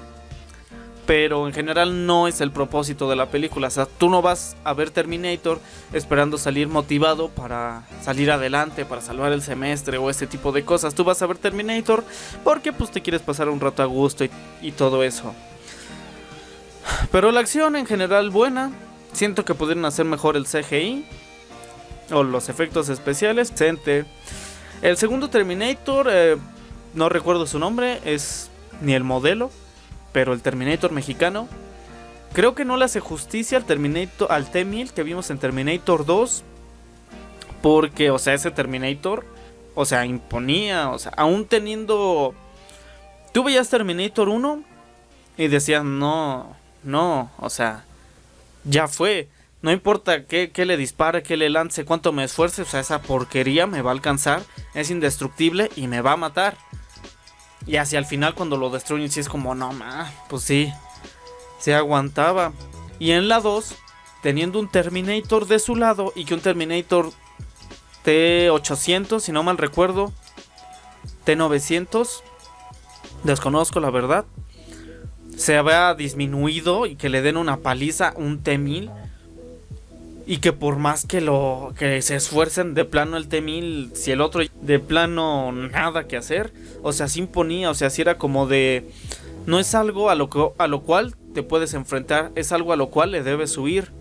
pero 1.05 1.47
en 1.47 1.53
general 1.53 2.05
no 2.05 2.27
es 2.27 2.41
el 2.41 2.51
propósito 2.51 3.09
de 3.09 3.15
la 3.15 3.27
película. 3.27 3.67
O 3.67 3.71
sea, 3.71 3.85
tú 3.85 4.09
no 4.09 4.21
vas 4.21 4.55
a 4.63 4.73
ver 4.73 4.89
Terminator 4.89 5.59
esperando 5.91 6.37
salir 6.37 6.67
motivado 6.67 7.29
para 7.29 7.83
salir 8.01 8.31
adelante, 8.31 8.85
para 8.85 9.01
salvar 9.01 9.33
el 9.33 9.41
semestre 9.41 9.97
o 9.97 10.09
ese 10.09 10.27
tipo 10.27 10.51
de 10.51 10.63
cosas. 10.63 10.95
Tú 10.95 11.03
vas 11.03 11.21
a 11.21 11.27
ver 11.27 11.37
Terminator 11.37 12.03
porque 12.43 12.71
pues 12.71 12.91
te 12.91 13.01
quieres 13.01 13.21
pasar 13.21 13.49
un 13.49 13.59
rato 13.59 13.83
a 13.83 13.85
gusto 13.85 14.25
y, 14.61 14.71
todo 14.71 15.03
eso. 15.03 15.33
Pero 17.11 17.31
la 17.31 17.41
acción 17.41 17.75
en 17.75 17.85
general 17.85 18.29
buena. 18.29 18.71
Siento 19.11 19.45
que 19.45 19.53
pudieron 19.53 19.85
hacer 19.85 20.05
mejor 20.05 20.35
el 20.35 20.45
CGI 20.45 21.05
o 22.11 22.23
los 22.23 22.49
efectos 22.49 22.89
especiales. 22.89 23.53
El 24.81 24.97
segundo 24.97 25.29
Terminator, 25.29 26.07
eh, 26.09 26.37
no 26.93 27.09
recuerdo 27.09 27.47
su 27.47 27.59
nombre, 27.59 27.99
es 28.05 28.49
ni 28.81 28.93
el 28.93 29.03
modelo 29.03 29.49
pero 30.13 30.31
el 30.31 30.41
Terminator 30.41 30.91
mexicano 30.91 31.49
creo 32.31 32.55
que 32.55 32.63
no 32.63 32.77
le 32.77 32.85
hace 32.85 33.01
justicia 33.01 33.57
al 33.57 33.65
Terminator 33.65 34.31
al 34.31 34.49
T-1000 34.49 34.91
que 34.91 35.03
vimos 35.03 35.29
en 35.29 35.39
Terminator 35.39 36.05
2 36.05 36.43
porque 37.61 38.11
o 38.11 38.19
sea, 38.19 38.35
ese 38.35 38.51
Terminator 38.51 39.25
o 39.75 39.85
sea, 39.85 40.05
imponía, 40.05 40.91
o 40.91 40.99
sea, 40.99 41.11
aún 41.17 41.45
teniendo 41.45 42.33
tú 43.33 43.43
veías 43.43 43.69
Terminator 43.69 44.29
1 44.29 44.63
y 45.35 45.47
decías, 45.47 45.83
"No, 45.83 46.55
no, 46.83 47.31
o 47.39 47.49
sea, 47.49 47.83
ya 48.63 48.87
fue." 48.87 49.27
No 49.63 49.71
importa 49.71 50.25
qué, 50.25 50.51
le 50.65 50.75
dispare, 50.75 51.23
qué 51.23 51.37
le 51.37 51.49
lance, 51.49 51.85
cuánto 51.85 52.11
me 52.11 52.25
esfuerce, 52.25 52.63
o 52.63 52.65
sea, 52.65 52.81
esa 52.81 53.01
porquería 53.01 53.65
me 53.65 53.81
va 53.81 53.91
a 53.91 53.93
alcanzar, 53.93 54.43
es 54.73 54.91
indestructible 54.91 55.71
y 55.77 55.87
me 55.87 56.01
va 56.01 56.11
a 56.11 56.17
matar. 56.17 56.57
Y 57.65 57.77
hacia 57.77 57.97
el 57.97 58.05
final 58.05 58.35
cuando 58.35 58.57
lo 58.57 58.69
destruyen 58.69 59.09
sí 59.09 59.21
es 59.21 59.29
como, 59.29 59.55
no, 59.55 59.71
ma, 59.71 60.11
pues 60.27 60.43
sí, 60.43 60.69
se 61.59 61.73
aguantaba. 61.73 62.51
Y 62.99 63.11
en 63.11 63.29
la 63.29 63.39
2, 63.39 63.73
teniendo 64.21 64.59
un 64.59 64.67
Terminator 64.67 65.47
de 65.47 65.59
su 65.59 65.77
lado 65.77 66.11
y 66.13 66.25
que 66.25 66.33
un 66.33 66.41
Terminator 66.41 67.11
T800, 68.03 69.21
si 69.21 69.31
no 69.31 69.43
mal 69.43 69.57
recuerdo, 69.57 70.11
T900, 71.25 72.21
desconozco 73.23 73.79
la 73.79 73.91
verdad, 73.91 74.25
se 75.37 75.55
había 75.55 75.93
disminuido 75.93 76.85
y 76.85 76.97
que 76.97 77.07
le 77.07 77.21
den 77.21 77.37
una 77.37 77.55
paliza, 77.55 78.13
un 78.17 78.43
T1000 78.43 79.02
y 80.25 80.37
que 80.37 80.53
por 80.53 80.77
más 80.77 81.05
que 81.05 81.21
lo 81.21 81.73
que 81.77 82.01
se 82.01 82.15
esfuercen 82.15 82.73
de 82.73 82.85
plano 82.85 83.17
el 83.17 83.27
T1000 83.27 83.93
si 83.93 84.11
el 84.11 84.21
otro 84.21 84.41
de 84.61 84.79
plano 84.79 85.51
nada 85.51 86.07
que 86.07 86.15
hacer 86.15 86.53
o 86.81 86.93
sea 86.93 87.07
se 87.07 87.19
imponía 87.19 87.69
o 87.69 87.73
sea 87.73 87.89
si 87.89 88.01
era 88.01 88.17
como 88.17 88.47
de 88.47 88.89
no 89.45 89.59
es 89.59 89.75
algo 89.75 90.09
a 90.09 90.15
lo 90.15 90.29
que, 90.29 90.49
a 90.57 90.67
lo 90.67 90.81
cual 90.81 91.15
te 91.33 91.43
puedes 91.43 91.73
enfrentar 91.73 92.31
es 92.35 92.51
algo 92.53 92.71
a 92.71 92.77
lo 92.77 92.87
cual 92.87 93.11
le 93.11 93.23
debes 93.23 93.57
huir 93.57 93.91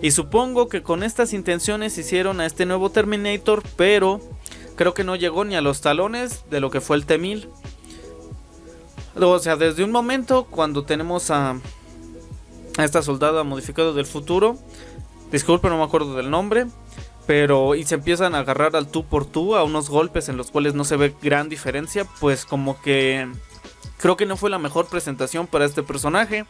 y 0.00 0.12
supongo 0.12 0.68
que 0.68 0.82
con 0.82 1.02
estas 1.02 1.32
intenciones 1.32 1.98
hicieron 1.98 2.40
a 2.40 2.46
este 2.46 2.64
nuevo 2.64 2.90
Terminator 2.90 3.64
pero 3.76 4.20
creo 4.76 4.94
que 4.94 5.04
no 5.04 5.16
llegó 5.16 5.44
ni 5.44 5.56
a 5.56 5.60
los 5.60 5.80
talones 5.80 6.44
de 6.48 6.60
lo 6.60 6.70
que 6.70 6.80
fue 6.80 6.96
el 6.96 7.06
T1000 7.06 7.48
o 9.16 9.38
sea 9.40 9.56
desde 9.56 9.82
un 9.82 9.90
momento 9.90 10.46
cuando 10.48 10.84
tenemos 10.84 11.32
a 11.32 11.56
a 12.78 12.84
esta 12.84 13.02
soldada 13.02 13.44
modificada 13.44 13.92
del 13.92 14.06
futuro 14.06 14.58
Disculpe, 15.30 15.68
no 15.68 15.78
me 15.78 15.84
acuerdo 15.84 16.16
del 16.16 16.30
nombre. 16.30 16.66
pero 17.26 17.76
y 17.76 17.84
se 17.84 17.94
empiezan 17.94 18.34
a 18.34 18.40
agarrar 18.40 18.74
al 18.74 18.88
tú 18.88 19.04
por 19.04 19.24
tú 19.24 19.54
a 19.54 19.62
unos 19.62 19.88
golpes 19.88 20.28
en 20.28 20.36
los 20.36 20.50
cuales 20.50 20.74
no 20.74 20.84
se 20.84 20.96
ve 20.96 21.14
gran 21.22 21.48
diferencia, 21.48 22.04
pues 22.18 22.44
como 22.44 22.80
que 22.82 23.28
creo 23.98 24.16
que 24.16 24.26
no 24.26 24.36
fue 24.36 24.50
la 24.50 24.58
mejor 24.58 24.88
presentación 24.88 25.46
para 25.46 25.64
este 25.64 25.84
personaje. 25.84 26.44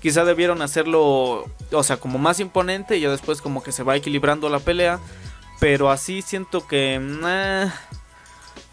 Quizá 0.00 0.24
debieron 0.24 0.62
hacerlo, 0.62 1.46
o 1.72 1.82
sea, 1.82 1.96
como 1.96 2.18
más 2.20 2.38
imponente 2.38 2.96
y 2.96 3.00
ya 3.00 3.10
después 3.10 3.42
como 3.42 3.64
que 3.64 3.72
se 3.72 3.82
va 3.82 3.96
equilibrando 3.96 4.48
la 4.48 4.60
pelea, 4.60 5.00
pero 5.58 5.90
así 5.90 6.22
siento 6.22 6.68
que 6.68 7.00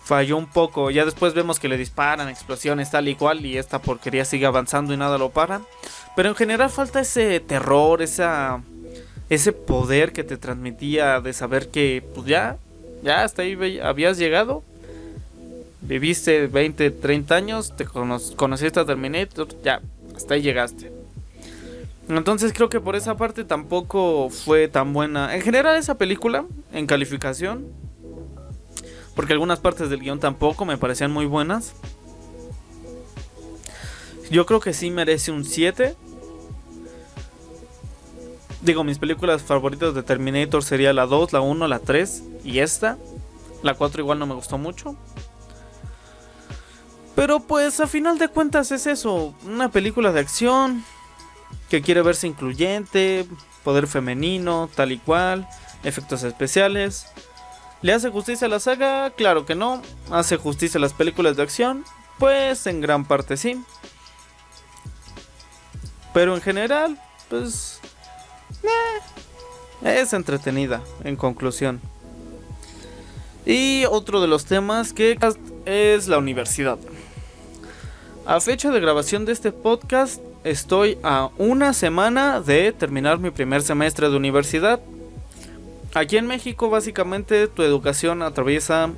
falló 0.04 0.38
un 0.38 0.48
poco. 0.48 0.92
Ya 0.92 1.06
después 1.06 1.34
vemos 1.34 1.60
que 1.60 1.68
le 1.68 1.78
disparan 1.78 2.30
explosiones 2.30 2.92
tal 2.92 3.08
y 3.08 3.16
cual 3.16 3.44
y 3.46 3.58
esta 3.58 3.82
porquería 3.82 4.26
sigue 4.26 4.46
avanzando 4.46 4.94
y 4.94 4.98
nada 4.98 5.18
lo 5.18 5.32
para. 5.32 5.62
Pero 6.16 6.30
en 6.30 6.36
general 6.36 6.70
falta 6.70 7.00
ese 7.00 7.40
terror, 7.40 8.02
esa 8.04 8.62
ese 9.30 9.54
poder 9.54 10.12
que 10.12 10.24
te 10.24 10.38
transmitía 10.38 11.22
de 11.22 11.34
saber 11.34 11.70
que 11.70 12.04
pues 12.16 12.28
ya, 12.28 12.58
ya 13.04 13.24
hasta 13.24 13.44
ahí 13.44 13.80
habías 13.80 14.18
llegado. 14.18 14.64
Viviste 15.82 16.48
20, 16.48 16.92
30 16.92 17.36
años, 17.36 17.76
te 17.76 17.86
conociste 17.86 18.80
a 18.80 18.86
Terminator, 18.86 19.48
ya, 19.64 19.82
hasta 20.16 20.34
ahí 20.34 20.42
llegaste. 20.42 20.92
Entonces 22.10 22.54
creo 22.54 22.70
que 22.70 22.80
por 22.80 22.96
esa 22.96 23.16
parte 23.16 23.44
tampoco 23.44 24.30
fue 24.30 24.68
tan 24.68 24.94
buena. 24.94 25.36
En 25.36 25.42
general 25.42 25.78
esa 25.78 25.96
película, 25.96 26.46
en 26.74 26.88
calificación, 26.88 27.68
porque 29.16 29.34
algunas 29.34 29.60
partes 29.60 29.90
del 29.90 30.00
guion 30.00 30.20
tampoco 30.20 30.66
me 30.66 30.78
parecían 30.78 31.12
muy 31.12 31.28
buenas. 31.28 31.74
Yo 34.32 34.46
creo 34.46 34.60
que 34.60 34.74
sí 34.74 34.90
merece 34.92 35.32
un 35.32 35.46
7 35.46 35.96
Digo, 38.62 38.84
mis 38.84 39.00
películas 39.00 39.42
favoritas 39.42 39.94
de 39.94 40.04
Terminator 40.04 40.64
sería 40.64 40.92
la 40.92 41.06
2, 41.06 41.32
la 41.34 41.42
1, 41.42 41.68
la 41.68 41.80
3 41.80 42.24
y 42.44 42.60
esta. 42.60 42.98
La 43.64 43.74
4 43.74 44.02
igual 44.02 44.20
no 44.20 44.26
me 44.26 44.36
gustó 44.36 44.58
mucho. 44.58 44.96
Pero 47.16 47.40
pues 47.42 47.80
a 47.80 47.88
final 47.88 48.18
de 48.18 48.30
cuentas 48.30 48.72
es 48.72 48.88
eso, 48.88 49.34
una 49.46 49.70
película 49.70 50.12
de 50.14 50.22
acción 50.22 50.86
que 51.70 51.82
quiere 51.82 52.02
verse 52.02 52.28
incluyente, 52.28 53.26
poder 53.64 53.88
femenino, 53.88 54.70
tal 54.74 54.92
y 54.92 55.00
cual, 55.00 55.48
efectos 55.84 56.24
especiales. 56.24 57.08
¿Le 57.82 57.94
hace 57.94 58.10
justicia 58.10 58.48
a 58.48 58.50
la 58.50 58.60
saga? 58.60 59.10
Claro 59.12 59.46
que 59.46 59.56
no. 59.56 59.82
¿Hace 60.12 60.38
justicia 60.38 60.78
a 60.78 60.82
las 60.82 60.94
películas 60.94 61.38
de 61.38 61.44
acción? 61.44 61.86
Pues 62.18 62.68
en 62.68 62.82
gran 62.82 63.06
parte 63.06 63.38
sí. 63.38 63.62
Pero 66.14 66.36
en 66.36 66.42
general, 66.42 67.02
pues 67.30 67.79
es 69.84 70.14
entretenida, 70.14 70.82
en 71.04 71.16
conclusión. 71.16 71.80
Y 73.46 73.86
otro 73.86 74.22
de 74.22 74.28
los 74.28 74.46
temas 74.46 74.94
que 74.94 75.18
es 75.66 76.08
la 76.08 76.18
universidad. 76.18 76.78
A 78.26 78.40
fecha 78.42 78.70
de 78.70 78.80
grabación 78.80 79.26
de 79.26 79.32
este 79.32 79.52
podcast, 79.52 80.22
estoy 80.44 80.98
a 81.04 81.30
una 81.38 81.74
semana 81.74 82.42
de 82.42 82.72
terminar 82.72 83.20
mi 83.20 83.32
primer 83.32 83.62
semestre 83.62 84.10
de 84.10 84.18
universidad. 84.18 84.80
Aquí 85.96 86.18
en 86.18 86.28
México, 86.28 86.70
básicamente, 86.70 87.48
tu 87.48 87.64
educación 87.64 88.22
atraviesa 88.22 88.92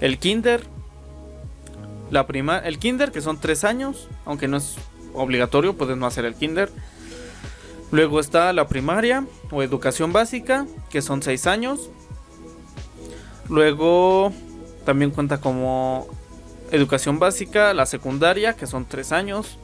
el 0.00 0.18
kinder, 0.18 0.62
la 2.10 2.26
prima, 2.26 2.58
el 2.58 2.78
kinder, 2.78 3.12
que 3.12 3.20
son 3.20 3.38
tres 3.38 3.64
años, 3.64 4.08
aunque 4.24 4.48
no 4.48 4.56
es 4.56 4.76
obligatorio, 5.12 5.76
puedes 5.76 5.96
no 5.96 6.06
hacer 6.06 6.24
el 6.24 6.34
kinder. 6.34 6.70
Luego 7.92 8.20
está 8.20 8.52
la 8.52 8.66
primaria 8.66 9.26
o 9.50 9.62
educación 9.62 10.12
básica, 10.12 10.66
que 10.90 11.02
son 11.02 11.22
6 11.22 11.46
años. 11.46 11.90
Luego 13.48 14.32
también 14.84 15.12
cuenta 15.12 15.40
como 15.40 16.08
educación 16.72 17.18
básica, 17.18 17.72
la 17.74 17.86
secundaria, 17.86 18.54
que 18.54 18.66
son 18.66 18.86
3 18.86 19.12
años. 19.12 19.58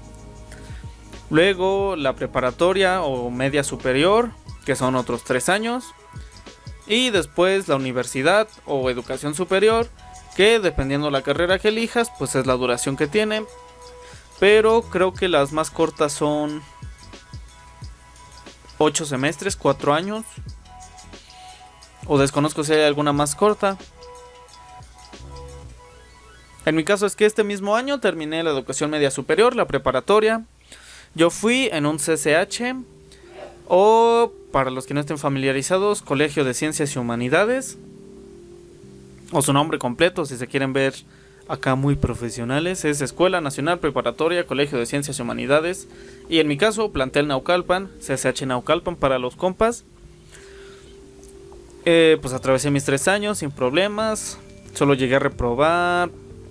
Luego 1.30 1.96
la 1.96 2.14
preparatoria 2.14 3.02
o 3.02 3.30
media 3.30 3.64
superior, 3.64 4.30
que 4.64 4.76
son 4.76 4.94
otros 4.94 5.24
3 5.24 5.48
años. 5.48 5.84
Y 6.86 7.10
después 7.10 7.68
la 7.68 7.76
universidad 7.76 8.48
o 8.66 8.88
educación 8.90 9.34
superior, 9.34 9.88
que 10.36 10.60
dependiendo 10.60 11.10
la 11.10 11.22
carrera 11.22 11.58
que 11.58 11.68
elijas, 11.68 12.10
pues 12.18 12.34
es 12.34 12.46
la 12.46 12.54
duración 12.54 12.96
que 12.96 13.06
tiene. 13.06 13.44
Pero 14.38 14.82
creo 14.82 15.12
que 15.12 15.28
las 15.28 15.52
más 15.52 15.70
cortas 15.70 16.12
son 16.12 16.62
8 18.82 19.06
semestres, 19.06 19.56
4 19.56 19.94
años. 19.94 20.24
O 22.06 22.18
desconozco 22.18 22.64
si 22.64 22.72
hay 22.72 22.82
alguna 22.82 23.12
más 23.12 23.34
corta. 23.34 23.78
En 26.64 26.76
mi 26.76 26.84
caso 26.84 27.06
es 27.06 27.16
que 27.16 27.26
este 27.26 27.44
mismo 27.44 27.74
año 27.74 28.00
terminé 28.00 28.42
la 28.42 28.50
educación 28.50 28.90
media 28.90 29.10
superior, 29.10 29.56
la 29.56 29.66
preparatoria. 29.66 30.44
Yo 31.14 31.30
fui 31.30 31.68
en 31.72 31.86
un 31.86 31.98
CCH 31.98 32.76
o, 33.68 34.32
para 34.52 34.70
los 34.70 34.86
que 34.86 34.94
no 34.94 35.00
estén 35.00 35.18
familiarizados, 35.18 36.02
Colegio 36.02 36.44
de 36.44 36.54
Ciencias 36.54 36.94
y 36.94 36.98
Humanidades. 36.98 37.78
O 39.32 39.42
su 39.42 39.52
nombre 39.52 39.78
completo, 39.78 40.26
si 40.26 40.36
se 40.36 40.46
quieren 40.46 40.72
ver 40.72 40.94
acá 41.48 41.74
muy 41.74 41.96
profesionales. 41.96 42.84
Es 42.84 43.00
Escuela 43.00 43.40
Nacional 43.40 43.78
Preparatoria, 43.78 44.46
Colegio 44.46 44.78
de 44.78 44.86
Ciencias 44.86 45.18
y 45.18 45.22
Humanidades. 45.22 45.88
Y 46.32 46.40
en 46.40 46.48
mi 46.48 46.56
caso, 46.56 46.92
plantel 46.92 47.28
Naucalpan, 47.28 47.90
CSH 48.00 48.46
Naucalpan 48.46 48.96
para 48.96 49.18
los 49.18 49.36
compas. 49.36 49.84
Eh, 51.84 52.16
pues 52.22 52.32
atravesé 52.32 52.70
mis 52.70 52.86
tres 52.86 53.06
años 53.06 53.36
sin 53.36 53.50
problemas. 53.50 54.38
Solo 54.72 54.94
llegué 54.94 55.16
a 55.16 55.18
reprobar 55.18 56.08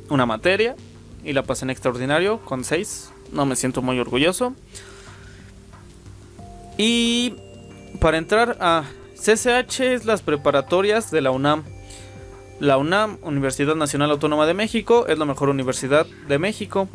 una 0.09 0.27
materia 0.27 0.75
y 1.23 1.33
la 1.33 1.41
pasé 1.41 1.65
en 1.65 1.71
extraordinario 1.71 2.37
con 2.41 2.63
seis. 2.63 3.11
No 3.31 3.47
me 3.47 3.55
siento 3.55 3.81
muy 3.81 3.97
orgulloso. 3.97 4.53
Y 6.77 7.33
para 7.99 8.19
entrar 8.19 8.57
a 8.59 8.83
CSH 9.15 9.79
es 9.79 10.05
las 10.05 10.21
preparatorias 10.21 11.09
de 11.09 11.21
la 11.21 11.31
UNAM. 11.31 11.63
La 12.59 12.77
UNAM, 12.77 13.17
Universidad 13.23 13.73
Nacional 13.73 14.11
Autónoma 14.11 14.45
de 14.45 14.53
México, 14.53 15.07
es 15.07 15.17
la 15.17 15.25
mejor 15.25 15.49
universidad 15.49 16.05
de 16.27 16.37
México. 16.37 16.87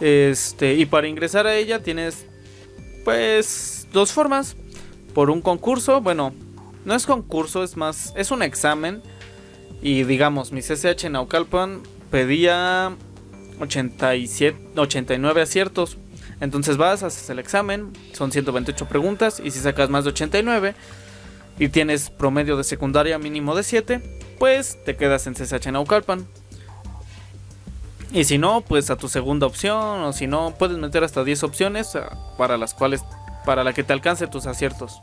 Este, 0.00 0.74
y 0.74 0.86
para 0.86 1.08
ingresar 1.08 1.46
a 1.46 1.56
ella 1.56 1.82
tienes 1.82 2.26
pues 3.04 3.88
dos 3.92 4.12
formas. 4.12 4.56
Por 5.14 5.30
un 5.30 5.40
concurso, 5.40 6.00
bueno, 6.00 6.32
no 6.84 6.94
es 6.94 7.06
concurso, 7.06 7.64
es 7.64 7.76
más, 7.76 8.12
es 8.16 8.30
un 8.30 8.42
examen. 8.42 9.02
Y 9.82 10.04
digamos, 10.04 10.52
mi 10.52 10.60
CCH 10.60 11.08
Naucalpan 11.10 11.82
pedía 12.10 12.96
87, 13.60 14.58
89 14.76 15.42
aciertos. 15.42 15.98
Entonces 16.40 16.76
vas, 16.76 17.02
haces 17.02 17.28
el 17.30 17.38
examen, 17.38 17.92
son 18.12 18.30
128 18.30 18.86
preguntas 18.86 19.40
y 19.42 19.50
si 19.50 19.58
sacas 19.58 19.90
más 19.90 20.04
de 20.04 20.10
89 20.10 20.74
y 21.58 21.68
tienes 21.68 22.10
promedio 22.10 22.56
de 22.56 22.62
secundaria 22.62 23.18
mínimo 23.18 23.56
de 23.56 23.64
7, 23.64 24.00
pues 24.38 24.78
te 24.84 24.96
quedas 24.96 25.26
en 25.26 25.34
CSH 25.34 25.72
Naucalpan. 25.72 26.26
Y 28.12 28.24
si 28.24 28.38
no, 28.38 28.62
pues 28.62 28.90
a 28.90 28.96
tu 28.96 29.08
segunda 29.08 29.46
opción, 29.46 30.02
o 30.02 30.12
si 30.12 30.26
no, 30.26 30.54
puedes 30.58 30.78
meter 30.78 31.04
hasta 31.04 31.24
10 31.24 31.42
opciones 31.42 31.94
ah, 31.94 32.16
para 32.38 32.56
las 32.56 32.74
cuales, 32.74 33.04
para 33.44 33.64
la 33.64 33.72
que 33.72 33.84
te 33.84 33.92
alcance 33.92 34.26
tus 34.26 34.46
aciertos. 34.46 35.02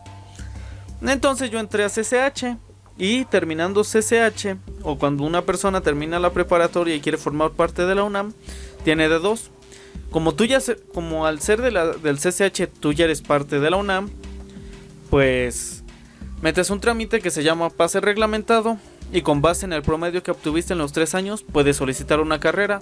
Entonces 1.02 1.52
yo 1.52 1.60
entré 1.60 1.84
a 1.84 1.90
CCH 1.90 2.58
y 2.98 3.26
terminando 3.26 3.84
CCH, 3.84 4.58
o 4.82 4.98
cuando 4.98 5.24
una 5.24 5.44
persona 5.44 5.82
termina 5.82 6.20
la 6.20 6.32
preparatoria 6.32 6.96
y 6.96 7.02
quiere 7.02 7.18
formar 7.18 7.52
parte 7.52 7.86
de 7.86 7.94
la 7.94 8.04
UNAM, 8.04 8.34
tiene 8.84 9.08
de 9.08 9.20
dos. 9.20 9.52
Como 10.10 10.34
tú 10.34 10.46
ya, 10.46 10.60
como 10.94 11.26
al 11.26 11.42
ser 11.42 11.62
de 11.62 11.72
la, 11.72 11.88
del 11.88 12.18
CCH 12.18 12.68
tú 12.80 12.94
ya 12.94 13.06
eres 13.06 13.22
parte 13.22 13.60
de 13.60 13.70
la 13.70 13.78
UNAM, 13.78 14.10
pues 15.10 15.84
Metes 16.42 16.70
un 16.70 16.80
trámite 16.80 17.22
que 17.22 17.32
se 17.32 17.44
llama 17.44 17.70
pase 17.70 18.00
reglamentado 18.02 18.78
y 19.12 19.22
con 19.22 19.42
base 19.42 19.66
en 19.66 19.74
el 19.74 19.82
promedio 19.82 20.24
que 20.24 20.32
obtuviste 20.32 20.74
en 20.74 20.80
los 20.80 20.92
tres 20.92 21.16
años 21.16 21.44
puedes 21.44 21.78
solicitar 21.78 22.20
una 22.20 22.40
carrera. 22.40 22.82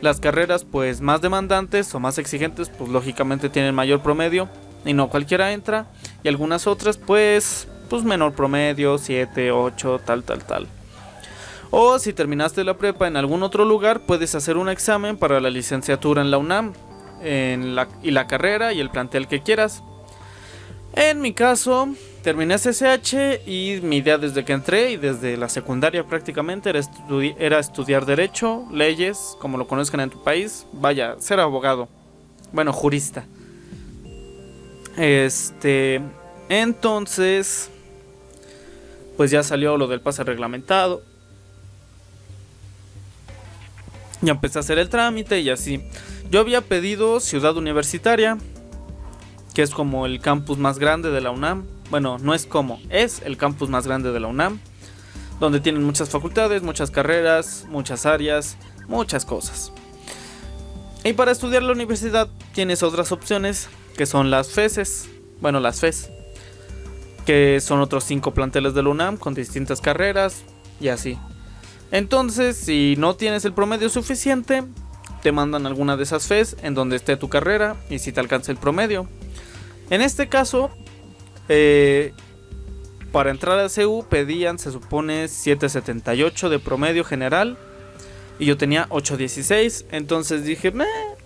Las 0.00 0.20
carreras 0.20 0.64
pues 0.64 1.00
más 1.00 1.20
demandantes 1.20 1.94
o 1.94 2.00
más 2.00 2.18
exigentes 2.18 2.68
pues 2.68 2.90
lógicamente 2.90 3.48
tienen 3.48 3.74
mayor 3.74 4.00
promedio 4.00 4.48
y 4.84 4.92
no 4.92 5.08
cualquiera 5.08 5.52
entra 5.52 5.86
y 6.22 6.28
algunas 6.28 6.66
otras 6.66 6.98
pues 6.98 7.68
pues 7.90 8.04
menor 8.04 8.34
promedio, 8.34 8.98
7, 8.98 9.50
8, 9.50 10.00
tal 10.04 10.22
tal 10.22 10.44
tal. 10.44 10.68
O 11.70 11.98
si 11.98 12.12
terminaste 12.12 12.64
la 12.64 12.78
prepa 12.78 13.08
en 13.08 13.16
algún 13.16 13.42
otro 13.42 13.64
lugar 13.64 14.00
puedes 14.00 14.34
hacer 14.34 14.56
un 14.56 14.68
examen 14.68 15.16
para 15.16 15.40
la 15.40 15.50
licenciatura 15.50 16.22
en 16.22 16.30
la 16.30 16.38
UNAM 16.38 16.72
en 17.22 17.74
la, 17.74 17.88
y 18.02 18.10
la 18.10 18.26
carrera 18.26 18.72
y 18.72 18.80
el 18.80 18.90
plantel 18.90 19.28
que 19.28 19.42
quieras. 19.42 19.82
En 20.94 21.20
mi 21.20 21.32
caso, 21.32 21.88
terminé 22.28 22.58
SSH 22.58 23.40
y 23.46 23.80
mi 23.82 23.96
idea 23.96 24.18
desde 24.18 24.44
que 24.44 24.52
entré 24.52 24.90
y 24.90 24.96
desde 24.98 25.38
la 25.38 25.48
secundaria 25.48 26.04
prácticamente 26.04 26.68
era, 26.68 26.80
era 27.38 27.58
estudiar 27.58 28.04
derecho, 28.04 28.66
leyes, 28.70 29.34
como 29.40 29.56
lo 29.56 29.66
conozcan 29.66 30.00
en 30.00 30.10
tu 30.10 30.22
país, 30.22 30.66
vaya, 30.74 31.16
ser 31.20 31.40
abogado, 31.40 31.88
bueno, 32.52 32.70
jurista. 32.70 33.24
Este, 34.98 36.02
Entonces, 36.50 37.70
pues 39.16 39.30
ya 39.30 39.42
salió 39.42 39.78
lo 39.78 39.86
del 39.86 40.02
pase 40.02 40.22
reglamentado. 40.22 41.00
Ya 44.20 44.32
empecé 44.32 44.58
a 44.58 44.60
hacer 44.60 44.76
el 44.78 44.90
trámite 44.90 45.40
y 45.40 45.48
así. 45.48 45.82
Yo 46.30 46.40
había 46.40 46.60
pedido 46.60 47.20
Ciudad 47.20 47.56
Universitaria, 47.56 48.36
que 49.54 49.62
es 49.62 49.70
como 49.70 50.04
el 50.04 50.20
campus 50.20 50.58
más 50.58 50.78
grande 50.78 51.10
de 51.10 51.22
la 51.22 51.30
UNAM. 51.30 51.77
Bueno, 51.90 52.18
no 52.18 52.34
es 52.34 52.46
como, 52.46 52.80
es 52.90 53.22
el 53.24 53.36
campus 53.36 53.70
más 53.70 53.86
grande 53.86 54.12
de 54.12 54.20
la 54.20 54.28
UNAM, 54.28 54.60
donde 55.40 55.60
tienen 55.60 55.84
muchas 55.84 56.10
facultades, 56.10 56.62
muchas 56.62 56.90
carreras, 56.90 57.66
muchas 57.70 58.04
áreas, 58.04 58.56
muchas 58.88 59.24
cosas. 59.24 59.72
Y 61.04 61.14
para 61.14 61.30
estudiar 61.30 61.62
la 61.62 61.72
universidad 61.72 62.28
tienes 62.52 62.82
otras 62.82 63.12
opciones, 63.12 63.68
que 63.96 64.04
son 64.04 64.30
las 64.30 64.50
FESES, 64.50 65.08
bueno, 65.40 65.60
las 65.60 65.80
FES, 65.80 66.10
que 67.24 67.60
son 67.60 67.80
otros 67.80 68.04
cinco 68.04 68.34
planteles 68.34 68.74
de 68.74 68.82
la 68.82 68.90
UNAM 68.90 69.16
con 69.16 69.34
distintas 69.34 69.80
carreras 69.80 70.42
y 70.80 70.88
así. 70.88 71.18
Entonces, 71.90 72.56
si 72.56 72.96
no 72.98 73.16
tienes 73.16 73.44
el 73.44 73.54
promedio 73.54 73.88
suficiente, 73.88 74.64
te 75.22 75.32
mandan 75.32 75.66
alguna 75.66 75.96
de 75.96 76.02
esas 76.02 76.26
FES 76.26 76.56
en 76.62 76.74
donde 76.74 76.96
esté 76.96 77.16
tu 77.16 77.28
carrera 77.28 77.76
y 77.88 77.98
si 77.98 78.12
te 78.12 78.20
alcanza 78.20 78.52
el 78.52 78.58
promedio. 78.58 79.08
En 79.90 80.02
este 80.02 80.28
caso, 80.28 80.70
eh, 81.48 82.12
para 83.12 83.30
entrar 83.30 83.58
a 83.58 83.68
CU 83.68 84.04
pedían, 84.08 84.58
se 84.58 84.70
supone, 84.70 85.28
778 85.28 86.50
de 86.50 86.58
promedio 86.58 87.04
general. 87.04 87.56
Y 88.38 88.46
yo 88.46 88.56
tenía 88.56 88.86
816. 88.90 89.86
Entonces 89.90 90.44
dije, 90.44 90.72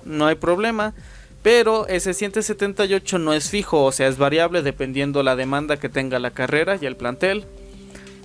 no 0.05 0.27
hay 0.27 0.37
problema. 0.37 0.95
Pero 1.43 1.89
ese 1.89 2.15
778 2.15 3.19
no 3.19 3.35
es 3.35 3.51
fijo, 3.51 3.85
o 3.85 3.93
sea, 3.93 4.07
es 4.07 4.17
variable 4.17 4.63
dependiendo 4.63 5.25
la 5.25 5.35
demanda 5.35 5.77
que 5.77 5.89
tenga 5.89 6.21
la 6.21 6.31
carrera 6.31 6.79
y 6.81 6.87
el 6.87 6.97
plantel. 6.97 7.47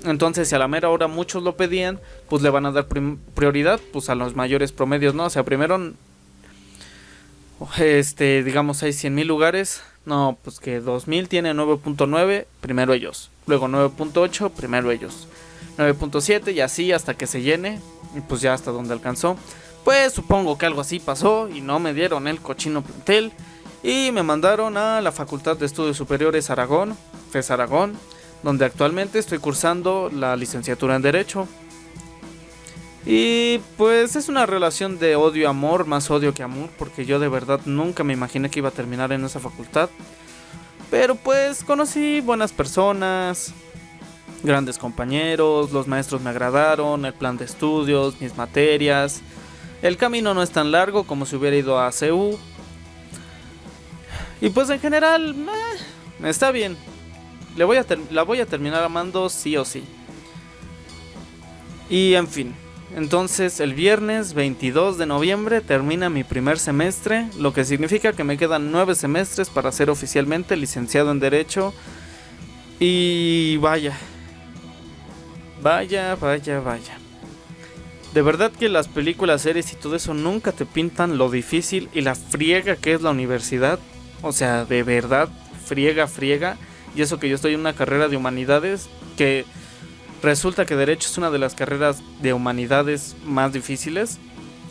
Entonces, 0.05 0.49
si 0.49 0.55
a 0.55 0.59
la 0.59 0.67
mera 0.67 0.89
hora 0.89 1.07
muchos 1.07 1.41
lo 1.41 1.57
pedían, 1.57 1.99
pues 2.29 2.43
le 2.43 2.51
van 2.51 2.67
a 2.67 2.71
dar 2.71 2.85
prioridad 2.87 3.79
pues 3.91 4.09
a 4.09 4.15
los 4.15 4.35
mayores 4.35 4.71
promedios, 4.71 5.15
¿no? 5.15 5.25
O 5.25 5.29
sea, 5.31 5.43
primero 5.43 5.93
este, 7.77 8.43
digamos 8.43 8.83
hay 8.83 8.93
100 8.93 9.15
mil 9.15 9.27
lugares, 9.27 9.81
no, 10.05 10.37
pues 10.43 10.59
que 10.59 10.79
2000 10.79 11.27
tiene 11.27 11.53
9.9, 11.53 12.45
primero 12.61 12.93
ellos. 12.93 13.29
Luego 13.45 13.67
9.8, 13.67 14.51
primero 14.51 14.91
ellos. 14.91 15.27
9.7 15.77 16.53
y 16.53 16.61
así 16.61 16.91
hasta 16.91 17.13
que 17.15 17.27
se 17.27 17.41
llene, 17.41 17.79
y 18.15 18.21
pues 18.21 18.41
ya 18.41 18.53
hasta 18.53 18.71
donde 18.71 18.93
alcanzó. 18.93 19.37
Pues 19.83 20.13
supongo 20.13 20.57
que 20.57 20.65
algo 20.65 20.81
así 20.81 20.99
pasó 20.99 21.49
y 21.49 21.61
no 21.61 21.79
me 21.79 21.93
dieron 21.93 22.27
el 22.27 22.39
cochino 22.39 22.81
plantel 22.81 23.31
y 23.83 24.11
me 24.11 24.23
mandaron 24.23 24.75
a 24.75 25.01
la 25.01 25.11
Facultad 25.11 25.55
de 25.57 25.65
Estudios 25.65 25.97
Superiores 25.97 26.49
Aragón, 26.49 26.97
FES 27.31 27.51
Aragón 27.51 27.97
donde 28.43 28.65
actualmente 28.65 29.19
estoy 29.19 29.39
cursando 29.39 30.09
la 30.13 30.35
licenciatura 30.35 30.95
en 30.95 31.01
Derecho. 31.01 31.47
Y 33.09 33.59
pues 33.77 34.17
es 34.17 34.27
una 34.27 34.45
relación 34.45 34.99
de 34.99 35.15
odio-amor, 35.15 35.85
más 35.85 36.11
odio 36.11 36.33
que 36.33 36.43
amor, 36.43 36.69
porque 36.77 37.05
yo 37.05 37.19
de 37.19 37.29
verdad 37.29 37.61
nunca 37.63 38.03
me 38.03 38.11
imaginé 38.11 38.49
que 38.49 38.59
iba 38.59 38.67
a 38.67 38.73
terminar 38.73 39.13
en 39.13 39.23
esa 39.23 39.39
facultad. 39.39 39.89
Pero 40.91 41.15
pues 41.15 41.63
conocí 41.63 42.19
buenas 42.19 42.51
personas, 42.51 43.53
grandes 44.43 44.77
compañeros, 44.77 45.71
los 45.71 45.87
maestros 45.87 46.21
me 46.21 46.31
agradaron, 46.31 47.05
el 47.05 47.13
plan 47.13 47.37
de 47.37 47.45
estudios, 47.45 48.19
mis 48.19 48.35
materias. 48.35 49.21
El 49.81 49.95
camino 49.95 50.33
no 50.33 50.43
es 50.43 50.51
tan 50.51 50.71
largo 50.73 51.05
como 51.05 51.25
si 51.25 51.37
hubiera 51.37 51.55
ido 51.55 51.79
a 51.79 51.91
CU. 51.91 52.37
Y 54.41 54.49
pues 54.49 54.69
en 54.69 54.81
general, 54.81 55.33
está 56.21 56.51
bien 56.51 56.75
voy 57.65 57.77
a 57.77 57.85
la 58.11 58.23
voy 58.23 58.39
a 58.39 58.45
terminar 58.45 58.83
amando 58.83 59.29
sí 59.29 59.57
o 59.57 59.65
sí. 59.65 59.83
Y 61.89 62.13
en 62.13 62.27
fin, 62.27 62.53
entonces 62.95 63.59
el 63.59 63.73
viernes 63.73 64.33
22 64.33 64.97
de 64.97 65.05
noviembre 65.05 65.61
termina 65.61 66.09
mi 66.09 66.23
primer 66.23 66.57
semestre, 66.57 67.27
lo 67.37 67.53
que 67.53 67.65
significa 67.65 68.13
que 68.13 68.23
me 68.23 68.37
quedan 68.37 68.71
nueve 68.71 68.95
semestres 68.95 69.49
para 69.49 69.71
ser 69.71 69.89
oficialmente 69.89 70.55
licenciado 70.55 71.11
en 71.11 71.19
Derecho. 71.19 71.73
Y 72.79 73.57
vaya, 73.57 73.97
vaya, 75.61 76.15
vaya, 76.15 76.59
vaya. 76.59 76.97
De 78.13 78.21
verdad 78.21 78.51
que 78.51 78.69
las 78.69 78.87
películas, 78.87 79.41
series 79.41 79.73
y 79.73 79.75
todo 79.75 79.95
eso 79.95 80.13
nunca 80.13 80.51
te 80.51 80.65
pintan 80.65 81.17
lo 81.17 81.29
difícil 81.29 81.89
y 81.93 82.01
la 82.01 82.15
friega 82.15 82.75
que 82.75 82.93
es 82.93 83.01
la 83.01 83.11
universidad. 83.11 83.79
O 84.21 84.31
sea, 84.31 84.65
de 84.65 84.83
verdad, 84.83 85.29
friega, 85.65 86.07
friega. 86.07 86.57
Y 86.95 87.01
eso 87.01 87.19
que 87.19 87.29
yo 87.29 87.35
estoy 87.35 87.53
en 87.53 87.59
una 87.59 87.73
carrera 87.73 88.07
de 88.07 88.17
humanidades 88.17 88.89
que 89.17 89.45
resulta 90.27 90.65
que 90.65 90.75
derecho 90.75 91.07
es 91.07 91.17
una 91.17 91.31
de 91.31 91.39
las 91.39 91.55
carreras 91.55 92.03
de 92.21 92.33
humanidades 92.33 93.15
más 93.25 93.53
difíciles. 93.53 94.19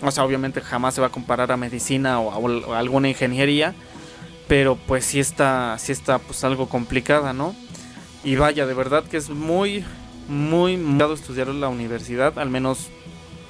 O 0.03 0.11
sea, 0.11 0.23
obviamente 0.23 0.61
jamás 0.61 0.95
se 0.95 1.01
va 1.01 1.07
a 1.07 1.11
comparar 1.11 1.51
a 1.51 1.57
medicina 1.57 2.21
o 2.21 2.75
alguna 2.75 3.09
ingeniería, 3.09 3.75
pero 4.49 4.77
pues 4.77 5.07
sí 5.07 5.19
está, 5.19 5.79
sí 5.79 5.93
está 5.93 6.19
pues 6.19 6.45
algo 6.45 6.69
complicada, 6.69 7.33
¿no? 7.33 7.57
Y 8.23 8.37
vaya, 8.37 8.67
de 8.67 8.75
verdad 8.75 9.05
que 9.05 9.17
es 9.17 9.31
muy, 9.31 9.83
muy 10.29 10.77
muy 10.77 11.15
estudiar 11.15 11.49
en 11.49 11.63
la 11.63 11.69
universidad, 11.69 12.39
al 12.39 12.51
menos 12.51 12.89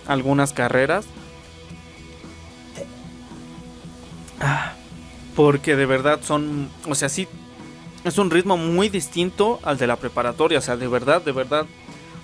algunas 0.07 0.53
carreras. 0.53 1.07
Porque 5.35 5.75
de 5.75 5.87
verdad 5.87 6.21
son, 6.23 6.71
o 6.89 6.95
sea, 6.95 7.09
sí 7.09 7.27
es 8.05 8.17
un 8.19 8.31
ritmo 8.31 8.57
muy 8.57 8.91
distinto 8.91 9.59
al 9.65 9.77
de 9.77 9.89
la 9.89 9.97
preparatoria. 9.97 10.61
O 10.61 10.63
sea, 10.63 10.77
de 10.77 10.87
verdad, 10.87 11.21
de 11.21 11.33
verdad. 11.33 11.67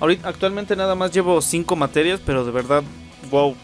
Ahorita, 0.02 0.28
actualmente 0.28 0.74
nada 0.74 0.96
más 0.96 1.12
llevo 1.12 1.40
cinco 1.40 1.76
materias, 1.76 2.20
pero 2.26 2.44
de 2.44 2.50
verdad, 2.50 2.82
wow. 3.30 3.54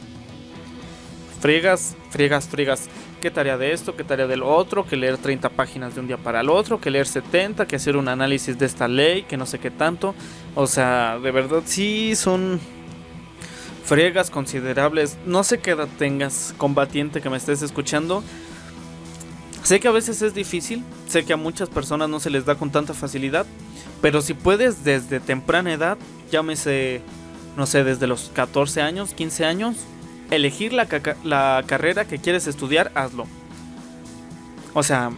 Friegas, 1.40 1.96
friegas, 2.10 2.46
friegas. 2.46 2.88
¿Qué 3.20 3.32
tarea 3.32 3.58
de 3.58 3.72
esto? 3.72 3.96
¿Qué 3.96 4.04
tarea 4.04 4.28
del 4.28 4.44
otro? 4.44 4.86
Que 4.86 4.94
leer 4.94 5.18
30 5.18 5.48
páginas 5.48 5.96
de 5.96 6.00
un 6.00 6.06
día 6.06 6.16
para 6.16 6.42
el 6.42 6.48
otro, 6.48 6.80
que 6.80 6.92
leer 6.92 7.08
70, 7.08 7.66
que 7.66 7.74
hacer 7.74 7.96
un 7.96 8.06
análisis 8.06 8.56
de 8.56 8.66
esta 8.66 8.86
ley, 8.86 9.24
que 9.24 9.36
no 9.36 9.46
sé 9.46 9.58
qué 9.58 9.72
tanto. 9.72 10.14
O 10.54 10.68
sea, 10.68 11.18
de 11.18 11.32
verdad 11.32 11.62
sí 11.64 12.14
son 12.14 12.60
friegas 13.84 14.30
considerables. 14.30 15.18
No 15.26 15.42
sé 15.42 15.58
qué 15.58 15.72
edad 15.72 15.88
tengas, 15.98 16.54
combatiente 16.56 17.20
que 17.20 17.30
me 17.30 17.36
estés 17.36 17.62
escuchando. 17.62 18.22
Sé 19.64 19.80
que 19.80 19.88
a 19.88 19.92
veces 19.92 20.22
es 20.22 20.34
difícil, 20.34 20.84
sé 21.08 21.24
que 21.24 21.32
a 21.32 21.36
muchas 21.36 21.68
personas 21.68 22.08
no 22.08 22.20
se 22.20 22.30
les 22.30 22.44
da 22.44 22.54
con 22.54 22.70
tanta 22.70 22.94
facilidad, 22.94 23.44
pero 24.00 24.22
si 24.22 24.34
puedes 24.34 24.84
desde 24.84 25.18
temprana 25.18 25.72
edad, 25.72 25.98
llámese, 26.30 27.00
no 27.56 27.66
sé, 27.66 27.84
desde 27.84 28.06
los 28.06 28.30
14 28.34 28.82
años, 28.82 29.14
15 29.14 29.44
años, 29.44 29.76
elegir 30.30 30.72
la, 30.72 30.86
la 31.24 31.64
carrera 31.66 32.06
que 32.06 32.18
quieres 32.18 32.46
estudiar, 32.46 32.92
hazlo. 32.94 33.26
O 34.74 34.82
sea, 34.82 35.10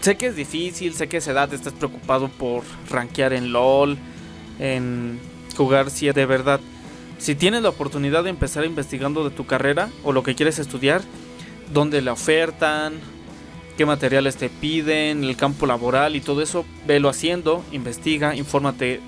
sé 0.00 0.16
que 0.16 0.26
es 0.26 0.36
difícil, 0.36 0.94
sé 0.94 1.08
que 1.08 1.18
esa 1.18 1.32
edad 1.32 1.52
estás 1.52 1.72
preocupado 1.72 2.28
por 2.28 2.62
rankear 2.88 3.32
en 3.32 3.52
LOL, 3.52 3.98
en 4.58 5.20
jugar 5.56 5.90
si 5.90 6.10
de 6.10 6.26
verdad. 6.26 6.60
Si 7.18 7.34
tienes 7.34 7.62
la 7.62 7.70
oportunidad 7.70 8.24
de 8.24 8.30
empezar 8.30 8.64
investigando 8.64 9.28
de 9.28 9.34
tu 9.34 9.44
carrera 9.44 9.90
o 10.04 10.12
lo 10.12 10.22
que 10.22 10.36
quieres 10.36 10.60
estudiar, 10.60 11.02
dónde 11.72 12.00
la 12.00 12.12
ofertan, 12.12 12.94
qué 13.76 13.84
materiales 13.84 14.36
te 14.36 14.48
piden, 14.48 15.24
el 15.24 15.36
campo 15.36 15.66
laboral 15.66 16.14
y 16.14 16.20
todo 16.20 16.42
eso, 16.42 16.64
velo 16.86 17.08
haciendo, 17.08 17.64
investiga, 17.72 18.36
infórmate 18.36 19.00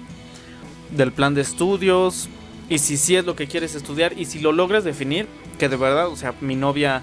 del 0.92 1.12
plan 1.12 1.34
de 1.34 1.42
estudios 1.42 2.28
y 2.68 2.78
si 2.78 2.96
sí 2.96 3.16
es 3.16 3.24
lo 3.24 3.36
que 3.36 3.46
quieres 3.46 3.74
estudiar 3.74 4.18
y 4.18 4.26
si 4.26 4.38
lo 4.40 4.52
logras 4.52 4.84
definir, 4.84 5.26
que 5.58 5.68
de 5.68 5.76
verdad, 5.76 6.08
o 6.08 6.16
sea, 6.16 6.34
mi 6.40 6.56
novia 6.56 7.02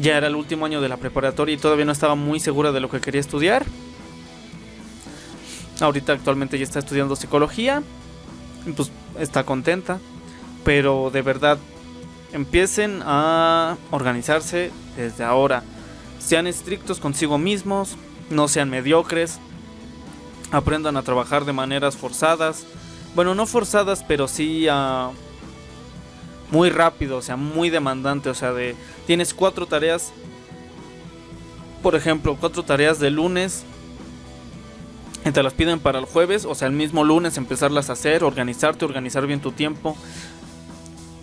ya 0.00 0.16
era 0.16 0.26
el 0.26 0.36
último 0.36 0.66
año 0.66 0.80
de 0.80 0.88
la 0.88 0.96
preparatoria 0.96 1.54
y 1.54 1.58
todavía 1.58 1.84
no 1.84 1.92
estaba 1.92 2.14
muy 2.14 2.40
segura 2.40 2.72
de 2.72 2.80
lo 2.80 2.90
que 2.90 3.00
quería 3.00 3.20
estudiar. 3.20 3.64
Ahorita 5.80 6.12
actualmente 6.12 6.58
ya 6.58 6.64
está 6.64 6.80
estudiando 6.80 7.16
psicología, 7.16 7.82
pues 8.76 8.90
está 9.18 9.44
contenta, 9.44 9.98
pero 10.64 11.10
de 11.12 11.22
verdad 11.22 11.58
empiecen 12.32 13.00
a 13.04 13.76
organizarse 13.90 14.70
desde 14.96 15.24
ahora 15.24 15.62
sean 16.18 16.46
estrictos 16.46 17.00
consigo 17.00 17.38
mismos, 17.38 17.96
no 18.30 18.48
sean 18.48 18.70
mediocres, 18.70 19.38
aprendan 20.50 20.96
a 20.96 21.02
trabajar 21.02 21.44
de 21.44 21.52
maneras 21.52 21.96
forzadas. 21.96 22.66
Bueno, 23.14 23.34
no 23.34 23.46
forzadas, 23.46 24.04
pero 24.06 24.28
sí 24.28 24.68
uh, 24.68 25.12
muy 26.50 26.70
rápido, 26.70 27.18
o 27.18 27.22
sea, 27.22 27.36
muy 27.36 27.70
demandante. 27.70 28.30
O 28.30 28.34
sea, 28.34 28.52
de 28.52 28.76
tienes 29.06 29.34
cuatro 29.34 29.66
tareas, 29.66 30.12
por 31.82 31.94
ejemplo, 31.94 32.36
cuatro 32.38 32.62
tareas 32.62 32.98
de 32.98 33.10
lunes. 33.10 33.64
Y 35.24 35.32
te 35.32 35.42
las 35.42 35.52
piden 35.52 35.80
para 35.80 35.98
el 35.98 36.04
jueves, 36.04 36.44
o 36.44 36.54
sea, 36.54 36.68
el 36.68 36.74
mismo 36.74 37.04
lunes 37.04 37.36
empezarlas 37.36 37.90
a 37.90 37.94
hacer, 37.94 38.22
organizarte, 38.22 38.84
organizar 38.84 39.26
bien 39.26 39.40
tu 39.40 39.52
tiempo. 39.52 39.96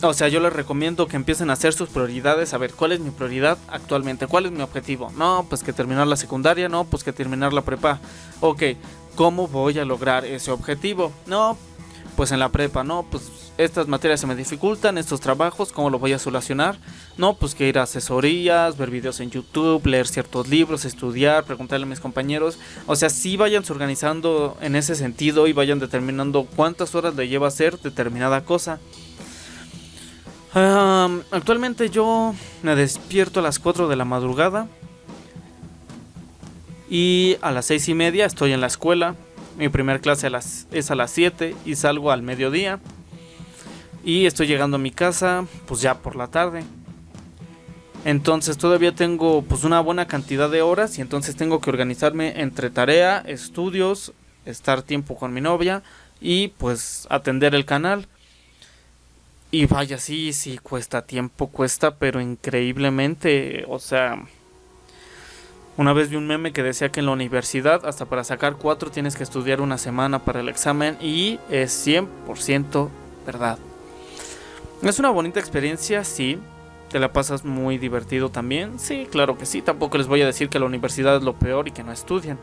o 0.01 0.13
sea, 0.13 0.27
yo 0.27 0.39
les 0.41 0.53
recomiendo 0.53 1.07
que 1.07 1.15
empiecen 1.15 1.49
a 1.49 1.53
hacer 1.53 1.73
sus 1.73 1.89
prioridades, 1.89 2.53
a 2.53 2.57
ver 2.57 2.73
cuál 2.73 2.91
es 2.91 2.99
mi 2.99 3.09
prioridad 3.09 3.57
actualmente, 3.69 4.27
cuál 4.27 4.45
es 4.45 4.51
mi 4.51 4.61
objetivo. 4.61 5.11
No, 5.17 5.45
pues 5.49 5.63
que 5.63 5.73
terminar 5.73 6.07
la 6.07 6.17
secundaria, 6.17 6.67
no, 6.69 6.83
pues 6.83 7.03
que 7.03 7.13
terminar 7.13 7.53
la 7.53 7.61
prepa. 7.61 7.99
Ok, 8.41 8.63
¿cómo 9.15 9.47
voy 9.47 9.79
a 9.79 9.85
lograr 9.85 10.25
ese 10.25 10.51
objetivo? 10.51 11.11
No, 11.25 11.57
pues 12.15 12.31
en 12.31 12.39
la 12.39 12.49
prepa, 12.49 12.83
no, 12.83 13.03
pues 13.09 13.31
estas 13.57 13.87
materias 13.87 14.19
se 14.19 14.27
me 14.27 14.35
dificultan, 14.35 14.97
estos 14.97 15.21
trabajos, 15.21 15.71
¿cómo 15.71 15.89
lo 15.89 15.97
voy 15.97 16.13
a 16.13 16.19
solucionar? 16.19 16.77
No, 17.17 17.35
pues 17.35 17.55
que 17.55 17.67
ir 17.67 17.79
a 17.79 17.83
asesorías, 17.83 18.77
ver 18.77 18.89
videos 18.89 19.19
en 19.21 19.31
YouTube, 19.31 19.85
leer 19.85 20.07
ciertos 20.07 20.47
libros, 20.49 20.83
estudiar, 20.83 21.45
preguntarle 21.45 21.85
a 21.85 21.89
mis 21.89 22.01
compañeros. 22.01 22.59
O 22.85 22.95
sea, 22.95 23.09
sí 23.09 23.37
vayan 23.37 23.63
organizando 23.69 24.57
en 24.61 24.75
ese 24.75 24.95
sentido 24.95 25.47
y 25.47 25.53
vayan 25.53 25.79
determinando 25.79 26.45
cuántas 26.55 26.95
horas 26.95 27.15
le 27.15 27.27
lleva 27.29 27.47
hacer 27.47 27.79
determinada 27.79 28.43
cosa. 28.43 28.79
actualmente 30.53 31.89
yo 31.89 32.33
me 32.63 32.75
despierto 32.75 33.39
a 33.39 33.43
las 33.43 33.59
4 33.59 33.87
de 33.87 33.95
la 33.95 34.05
madrugada 34.05 34.67
y 36.89 37.37
a 37.41 37.51
las 37.51 37.65
6 37.65 37.89
y 37.89 37.93
media 37.93 38.25
estoy 38.25 38.53
en 38.53 38.61
la 38.61 38.67
escuela. 38.67 39.15
Mi 39.57 39.69
primera 39.69 39.99
clase 39.99 40.29
es 40.71 40.91
a 40.91 40.95
las 40.95 41.11
7 41.11 41.55
y 41.65 41.75
salgo 41.75 42.11
al 42.11 42.21
mediodía. 42.21 42.79
Y 44.03 44.25
estoy 44.25 44.47
llegando 44.47 44.75
a 44.75 44.79
mi 44.79 44.91
casa 44.91 45.45
pues 45.65 45.81
ya 45.81 45.95
por 45.95 46.15
la 46.15 46.27
tarde. 46.27 46.63
Entonces 48.03 48.57
todavía 48.57 48.93
tengo 48.93 49.41
pues 49.41 49.63
una 49.63 49.79
buena 49.79 50.05
cantidad 50.05 50.49
de 50.49 50.61
horas 50.61 50.97
y 50.99 51.01
entonces 51.01 51.35
tengo 51.35 51.59
que 51.59 51.71
organizarme 51.71 52.39
entre 52.39 52.69
tarea, 52.69 53.23
estudios, 53.25 54.13
estar 54.45 54.83
tiempo 54.83 55.15
con 55.15 55.33
mi 55.33 55.41
novia 55.41 55.81
y 56.21 56.49
pues 56.49 57.07
atender 57.09 57.55
el 57.55 57.65
canal. 57.65 58.07
Y 59.49 59.65
vaya, 59.65 59.97
sí, 59.97 60.33
sí, 60.33 60.59
cuesta 60.59 61.01
tiempo, 61.03 61.47
cuesta, 61.47 61.95
pero 61.95 62.21
increíblemente, 62.21 63.63
o 63.67 63.79
sea, 63.79 64.25
una 65.77 65.91
vez 65.91 66.09
vi 66.09 66.15
un 66.15 66.27
meme 66.27 66.53
que 66.53 66.63
decía 66.63 66.89
que 66.89 67.01
en 67.01 67.07
la 67.07 67.11
universidad 67.11 67.85
hasta 67.85 68.05
para 68.05 68.23
sacar 68.23 68.55
cuatro 68.55 68.91
tienes 68.91 69.15
que 69.15 69.23
estudiar 69.23 69.59
una 69.59 69.77
semana 69.77 70.19
para 70.19 70.39
el 70.39 70.47
examen 70.47 70.97
y 71.01 71.39
es 71.49 71.85
100% 71.85 72.89
verdad. 73.25 73.57
Es 74.81 74.99
una 74.99 75.09
bonita 75.09 75.39
experiencia, 75.39 76.03
sí. 76.03 76.39
Te 76.89 76.99
la 76.99 77.11
pasas 77.11 77.43
muy 77.43 77.77
divertido 77.77 78.29
también. 78.29 78.79
Sí, 78.79 79.07
claro 79.11 79.37
que 79.37 79.45
sí. 79.45 79.61
Tampoco 79.61 79.97
les 79.97 80.07
voy 80.07 80.21
a 80.21 80.25
decir 80.25 80.47
que 80.47 80.59
la 80.59 80.65
universidad 80.65 81.17
es 81.17 81.23
lo 81.23 81.33
peor 81.33 81.67
y 81.67 81.71
que 81.71 81.83
no 81.83 81.91
estudian. 81.91 82.37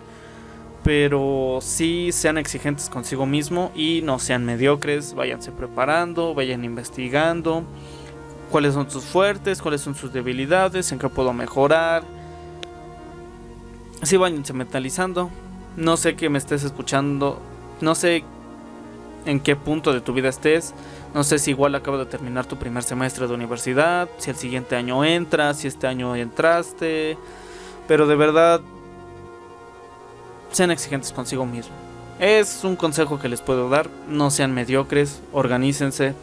Pero 0.82 1.60
sí 1.62 2.10
sean 2.12 2.36
exigentes 2.36 2.90
consigo 2.90 3.24
mismo 3.24 3.70
y 3.74 4.02
no 4.02 4.18
sean 4.18 4.44
mediocres. 4.44 5.14
Váyanse 5.14 5.52
preparando, 5.52 6.34
vayan 6.34 6.64
investigando. 6.64 7.64
Cuáles 8.50 8.74
son 8.74 8.90
sus 8.90 9.04
fuertes, 9.04 9.62
cuáles 9.62 9.80
son 9.80 9.94
sus 9.94 10.12
debilidades, 10.12 10.92
en 10.92 10.98
qué 10.98 11.08
puedo 11.08 11.32
mejorar. 11.32 12.02
Sí, 14.02 14.16
váyanse 14.16 14.52
mentalizando. 14.52 15.30
No 15.76 15.96
sé 15.96 16.16
que 16.16 16.28
me 16.28 16.38
estés 16.38 16.64
escuchando. 16.64 17.38
No 17.80 17.94
sé 17.94 18.24
en 19.26 19.38
qué 19.38 19.54
punto 19.54 19.92
de 19.92 20.00
tu 20.00 20.12
vida 20.12 20.28
estés. 20.28 20.74
No 21.14 21.22
sé 21.22 21.38
si 21.38 21.50
igual 21.50 21.74
acaba 21.74 21.98
de 21.98 22.06
terminar 22.06 22.46
tu 22.46 22.56
primer 22.56 22.82
semestre 22.82 23.28
de 23.28 23.34
universidad, 23.34 24.08
si 24.18 24.30
el 24.30 24.36
siguiente 24.36 24.76
año 24.76 25.04
entras, 25.04 25.58
si 25.58 25.68
este 25.68 25.86
año 25.86 26.16
entraste. 26.16 27.16
Pero 27.86 28.06
de 28.06 28.16
verdad, 28.16 28.60
sean 30.50 30.70
exigentes 30.72 31.12
consigo 31.12 31.46
mismo. 31.46 31.74
Es 32.18 32.64
un 32.64 32.76
consejo 32.76 33.20
que 33.20 33.28
les 33.28 33.40
puedo 33.40 33.68
dar. 33.68 33.88
No 34.08 34.30
sean 34.30 34.52
mediocres, 34.52 35.20
organícense. 35.32 36.14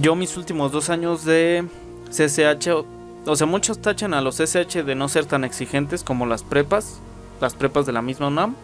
Yo 0.00 0.16
mis 0.16 0.36
últimos 0.36 0.72
dos 0.72 0.90
años 0.90 1.24
de 1.24 1.64
CSH, 2.10 2.84
o 3.26 3.36
sea, 3.36 3.46
muchos 3.46 3.80
tachan 3.80 4.14
a 4.14 4.20
los 4.20 4.36
CSH 4.36 4.84
de 4.84 4.94
no 4.94 5.08
ser 5.08 5.26
tan 5.26 5.44
exigentes 5.44 6.02
como 6.02 6.26
las 6.26 6.42
prepas, 6.42 7.00
las 7.40 7.54
prepas 7.54 7.86
de 7.86 7.92
la 7.92 8.02
misma 8.02 8.28
UNAM. 8.28 8.54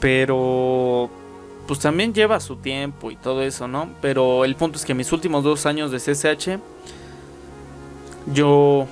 Pero 0.00 1.10
pues 1.66 1.80
también 1.80 2.12
lleva 2.12 2.40
su 2.40 2.56
tiempo 2.56 3.10
y 3.10 3.16
todo 3.16 3.42
eso, 3.42 3.68
¿no? 3.68 3.88
Pero 4.00 4.44
el 4.44 4.54
punto 4.54 4.76
es 4.76 4.84
que 4.84 4.94
mis 4.94 5.12
últimos 5.12 5.44
dos 5.44 5.66
años 5.66 5.90
de 5.90 5.98
CSH, 5.98 6.58
yo 8.32 8.86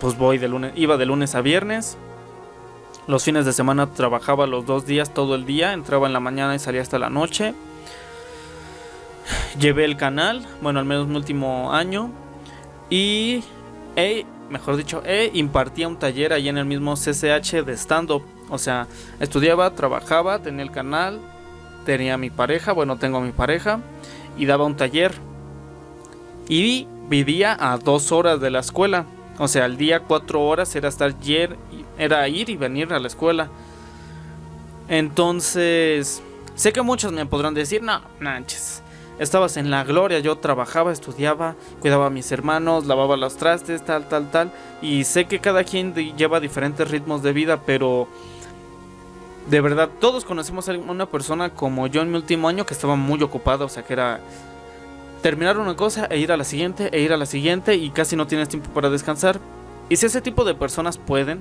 pues 0.00 0.16
voy 0.16 0.38
de 0.38 0.48
lunes, 0.48 0.72
iba 0.74 0.96
de 0.96 1.06
lunes 1.06 1.34
a 1.34 1.42
viernes. 1.42 1.96
Los 3.06 3.24
fines 3.24 3.44
de 3.44 3.52
semana 3.52 3.88
trabajaba 3.92 4.46
los 4.46 4.64
dos 4.64 4.86
días 4.86 5.12
todo 5.12 5.34
el 5.34 5.44
día, 5.44 5.72
entraba 5.72 6.06
en 6.06 6.12
la 6.12 6.20
mañana 6.20 6.54
y 6.54 6.58
salía 6.58 6.82
hasta 6.82 6.98
la 6.98 7.10
noche. 7.10 7.54
Llevé 9.58 9.84
el 9.84 9.96
canal, 9.96 10.46
bueno, 10.60 10.78
al 10.78 10.84
menos 10.84 11.08
mi 11.08 11.16
último 11.16 11.72
año. 11.72 12.10
Y, 12.92 13.42
mejor 14.50 14.76
dicho, 14.76 15.02
impartía 15.32 15.88
un 15.88 15.98
taller 15.98 16.34
ahí 16.34 16.50
en 16.50 16.58
el 16.58 16.66
mismo 16.66 16.92
CCH 16.92 17.64
de 17.64 17.72
stand-up. 17.72 18.22
O 18.50 18.58
sea, 18.58 18.86
estudiaba, 19.18 19.74
trabajaba, 19.74 20.40
tenía 20.40 20.62
el 20.62 20.70
canal, 20.70 21.18
tenía 21.86 22.18
mi 22.18 22.28
pareja, 22.28 22.72
bueno, 22.72 22.98
tengo 22.98 23.22
mi 23.22 23.32
pareja, 23.32 23.80
y 24.36 24.44
daba 24.44 24.66
un 24.66 24.76
taller. 24.76 25.14
Y 26.50 26.86
vivía 27.08 27.56
a 27.58 27.78
dos 27.78 28.12
horas 28.12 28.42
de 28.42 28.50
la 28.50 28.60
escuela. 28.60 29.06
O 29.38 29.48
sea, 29.48 29.64
al 29.64 29.78
día 29.78 30.00
cuatro 30.00 30.42
horas 30.42 30.76
era 30.76 30.90
estar 30.90 31.14
era 31.96 32.28
ir 32.28 32.50
y 32.50 32.56
venir 32.58 32.92
a 32.92 32.98
la 32.98 33.06
escuela. 33.06 33.48
Entonces, 34.88 36.22
sé 36.56 36.74
que 36.74 36.82
muchos 36.82 37.10
me 37.10 37.24
podrán 37.24 37.54
decir, 37.54 37.82
no, 37.82 38.02
manches, 38.20 38.82
estabas 39.18 39.56
en 39.56 39.70
la 39.70 39.84
gloria, 39.84 40.18
yo 40.18 40.38
trabajaba, 40.38 40.92
estudiaba, 40.92 41.54
cuidaba 41.80 42.06
a 42.06 42.10
mis 42.10 42.30
hermanos, 42.32 42.86
lavaba 42.86 43.16
los 43.16 43.36
trastes, 43.36 43.84
tal, 43.84 44.08
tal, 44.08 44.30
tal. 44.30 44.52
Y 44.80 45.04
sé 45.04 45.26
que 45.26 45.40
cada 45.40 45.64
quien 45.64 45.94
lleva 45.94 46.40
diferentes 46.40 46.90
ritmos 46.90 47.22
de 47.22 47.32
vida, 47.32 47.60
pero 47.64 48.08
de 49.48 49.60
verdad, 49.60 49.90
todos 50.00 50.24
conocemos 50.24 50.68
a 50.68 50.72
una 50.72 51.06
persona 51.06 51.50
como 51.50 51.86
yo 51.86 52.02
en 52.02 52.10
mi 52.10 52.16
último 52.16 52.48
año 52.48 52.64
que 52.64 52.74
estaba 52.74 52.96
muy 52.96 53.22
ocupada, 53.22 53.64
o 53.64 53.68
sea, 53.68 53.82
que 53.82 53.92
era 53.92 54.20
terminar 55.20 55.58
una 55.58 55.76
cosa 55.76 56.06
e 56.06 56.18
ir 56.18 56.32
a 56.32 56.36
la 56.36 56.44
siguiente, 56.44 56.90
e 56.92 57.00
ir 57.00 57.12
a 57.12 57.16
la 57.16 57.26
siguiente 57.26 57.74
y 57.76 57.90
casi 57.90 58.16
no 58.16 58.26
tienes 58.26 58.48
tiempo 58.48 58.70
para 58.70 58.90
descansar. 58.90 59.40
Y 59.88 59.96
si 59.96 60.06
ese 60.06 60.20
tipo 60.20 60.44
de 60.44 60.54
personas 60.54 60.98
pueden, 60.98 61.40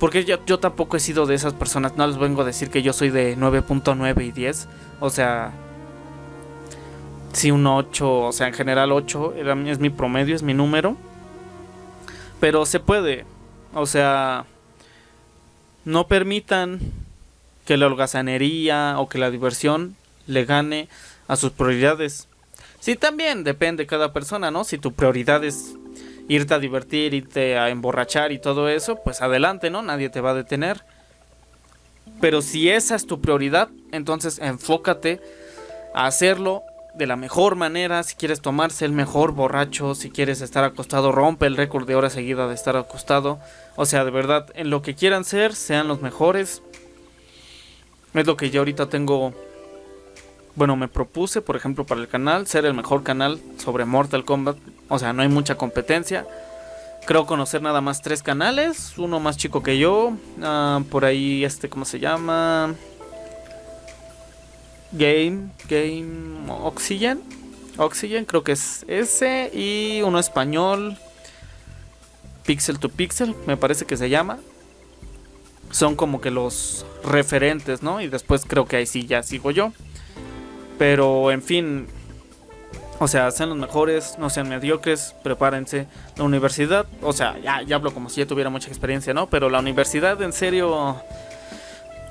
porque 0.00 0.24
yo, 0.24 0.38
yo 0.46 0.58
tampoco 0.58 0.96
he 0.96 1.00
sido 1.00 1.26
de 1.26 1.34
esas 1.34 1.54
personas, 1.54 1.96
no 1.96 2.06
les 2.06 2.18
vengo 2.18 2.42
a 2.42 2.44
decir 2.44 2.70
que 2.70 2.82
yo 2.82 2.92
soy 2.92 3.10
de 3.10 3.36
9.9 3.36 4.24
y 4.24 4.32
10, 4.32 4.68
o 5.00 5.10
sea, 5.10 5.52
si 7.34 7.50
un 7.50 7.66
8, 7.66 8.20
o 8.20 8.32
sea, 8.32 8.48
en 8.48 8.54
general 8.54 8.90
8 8.90 9.34
es 9.66 9.78
mi 9.78 9.90
promedio, 9.90 10.34
es 10.34 10.42
mi 10.42 10.54
número, 10.54 10.96
pero 12.40 12.66
se 12.66 12.80
puede, 12.80 13.24
o 13.74 13.86
sea 13.86 14.46
no 15.84 16.08
permitan 16.08 16.80
que 17.66 17.76
la 17.76 17.86
holgazanería 17.86 18.96
o 18.98 19.08
que 19.08 19.18
la 19.18 19.30
diversión 19.30 19.96
le 20.26 20.44
gane 20.44 20.88
a 21.28 21.36
sus 21.36 21.52
prioridades. 21.52 22.28
Sí, 22.80 22.96
también 22.96 23.44
depende 23.44 23.84
de 23.84 23.86
cada 23.86 24.12
persona, 24.12 24.50
¿no? 24.50 24.64
Si 24.64 24.78
tu 24.78 24.92
prioridad 24.92 25.44
es 25.44 25.74
irte 26.28 26.54
a 26.54 26.58
divertir, 26.58 27.14
irte 27.14 27.58
a 27.58 27.68
emborrachar 27.68 28.32
y 28.32 28.38
todo 28.38 28.68
eso, 28.68 28.96
pues 29.02 29.22
adelante, 29.22 29.70
¿no? 29.70 29.82
Nadie 29.82 30.10
te 30.10 30.20
va 30.20 30.30
a 30.30 30.34
detener. 30.34 30.82
Pero 32.20 32.42
si 32.42 32.70
esa 32.70 32.94
es 32.94 33.06
tu 33.06 33.20
prioridad, 33.20 33.68
entonces 33.92 34.38
enfócate 34.38 35.20
a 35.94 36.06
hacerlo 36.06 36.62
de 36.94 37.06
la 37.06 37.16
mejor 37.16 37.56
manera. 37.56 38.02
Si 38.02 38.14
quieres 38.14 38.40
tomarse 38.40 38.84
el 38.84 38.92
mejor 38.92 39.32
borracho, 39.32 39.94
si 39.94 40.10
quieres 40.10 40.40
estar 40.40 40.64
acostado, 40.64 41.12
rompe 41.12 41.46
el 41.46 41.56
récord 41.56 41.86
de 41.86 41.94
horas 41.94 42.12
seguidas 42.12 42.48
de 42.48 42.54
estar 42.54 42.76
acostado. 42.76 43.38
O 43.76 43.86
sea, 43.86 44.04
de 44.04 44.10
verdad, 44.10 44.46
en 44.54 44.70
lo 44.70 44.82
que 44.82 44.94
quieran 44.94 45.24
ser, 45.24 45.54
sean 45.54 45.88
los 45.88 46.00
mejores. 46.00 46.62
Es 48.14 48.26
lo 48.26 48.36
que 48.36 48.50
yo 48.50 48.60
ahorita 48.60 48.88
tengo. 48.88 49.34
Bueno, 50.54 50.76
me 50.76 50.86
propuse, 50.86 51.40
por 51.40 51.56
ejemplo, 51.56 51.84
para 51.84 52.00
el 52.00 52.08
canal, 52.08 52.46
ser 52.46 52.64
el 52.64 52.74
mejor 52.74 53.02
canal 53.02 53.40
sobre 53.58 53.84
Mortal 53.84 54.24
Kombat. 54.24 54.56
O 54.88 54.98
sea, 55.00 55.12
no 55.12 55.22
hay 55.22 55.28
mucha 55.28 55.56
competencia. 55.56 56.26
Creo 57.06 57.26
conocer 57.26 57.60
nada 57.60 57.80
más 57.80 58.02
tres 58.02 58.22
canales. 58.22 58.96
Uno 58.96 59.18
más 59.18 59.36
chico 59.36 59.62
que 59.62 59.78
yo. 59.78 60.12
Ah, 60.42 60.80
por 60.90 61.04
ahí, 61.04 61.44
este, 61.44 61.68
¿cómo 61.68 61.84
se 61.84 61.98
llama? 61.98 62.74
Game, 64.94 65.50
Game 65.68 66.50
Oxygen. 66.50 67.20
Oxygen, 67.76 68.24
creo 68.24 68.44
que 68.44 68.52
es 68.52 68.84
ese. 68.88 69.50
Y 69.52 70.02
uno 70.02 70.18
español. 70.18 70.96
Pixel 72.46 72.78
to 72.78 72.88
Pixel, 72.88 73.34
me 73.46 73.56
parece 73.56 73.86
que 73.86 73.96
se 73.96 74.08
llama. 74.08 74.38
Son 75.70 75.96
como 75.96 76.20
que 76.20 76.30
los 76.30 76.86
referentes, 77.02 77.82
¿no? 77.82 78.00
Y 78.00 78.08
después 78.08 78.44
creo 78.46 78.66
que 78.66 78.76
ahí 78.76 78.86
sí 78.86 79.06
ya 79.06 79.22
sigo 79.22 79.50
yo. 79.50 79.72
Pero 80.78 81.32
en 81.32 81.42
fin. 81.42 81.86
O 83.00 83.08
sea, 83.08 83.32
sean 83.32 83.48
los 83.48 83.58
mejores, 83.58 84.16
no 84.18 84.30
sean 84.30 84.48
mediocres, 84.48 85.16
prepárense. 85.24 85.88
La 86.16 86.22
universidad, 86.22 86.86
o 87.02 87.12
sea, 87.12 87.36
ya, 87.42 87.60
ya 87.62 87.74
hablo 87.74 87.92
como 87.92 88.08
si 88.08 88.20
ya 88.20 88.26
tuviera 88.26 88.50
mucha 88.50 88.68
experiencia, 88.68 89.12
¿no? 89.12 89.28
Pero 89.28 89.50
la 89.50 89.58
universidad 89.58 90.22
en 90.22 90.32
serio 90.32 91.02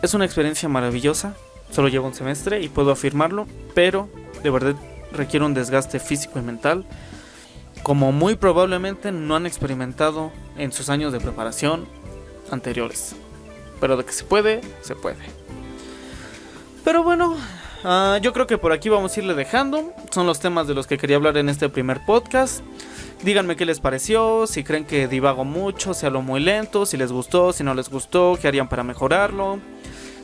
es 0.02 0.14
una 0.14 0.26
experiencia 0.26 0.68
maravillosa 0.68 1.36
Solo 1.74 1.88
llevo 1.88 2.08
un 2.08 2.14
semestre 2.14 2.62
y 2.62 2.70
puedo 2.70 2.92
afirmarlo, 2.92 3.48
pero 3.74 4.08
de 4.44 4.50
verdad 4.50 4.76
requiere 5.12 5.46
un 5.46 5.54
desgaste 5.54 6.00
físico 6.00 6.40
y 6.40 6.42
mental 6.42 6.86
como 7.84 8.14
muy 8.14 8.36
probablemente 8.36 9.12
no 9.12 9.36
han 9.36 9.46
experimentado 9.46 10.32
en 10.58 10.72
sus 10.72 10.90
años 10.90 11.12
de 11.12 11.20
preparación 11.20 11.86
anteriores. 12.50 13.16
Pero 13.80 13.98
de 13.98 14.06
que 14.06 14.14
se 14.14 14.24
puede, 14.24 14.62
se 14.82 14.96
puede. 14.96 15.18
Pero 16.86 17.04
bueno, 17.04 17.36
ah, 17.84 18.20
yo 18.22 18.32
creo 18.32 18.48
que 18.48 18.58
por 18.58 18.72
aquí 18.72 18.88
vamos 18.88 19.16
a 19.16 19.20
irle 19.20 19.34
dejando. 19.34 19.94
Son 20.12 20.26
los 20.26 20.40
temas 20.40 20.68
de 20.68 20.74
los 20.74 20.88
que 20.88 20.98
quería 20.98 21.18
hablar 21.18 21.38
en 21.38 21.50
este 21.50 21.68
primer 21.68 22.06
podcast. 22.06 22.62
Díganme 23.22 23.56
qué 23.58 23.66
les 23.66 23.80
pareció, 23.80 24.48
si 24.48 24.64
creen 24.64 24.86
que 24.86 25.08
divago 25.08 25.44
mucho, 25.46 25.94
si 25.94 26.06
hablo 26.06 26.22
muy 26.22 26.40
lento, 26.40 26.86
si 26.86 26.98
les 26.98 27.12
gustó, 27.12 27.54
si 27.54 27.64
no 27.64 27.74
les 27.74 27.90
gustó, 27.90 28.38
qué 28.42 28.48
harían 28.48 28.70
para 28.70 28.84
mejorarlo. 28.84 29.60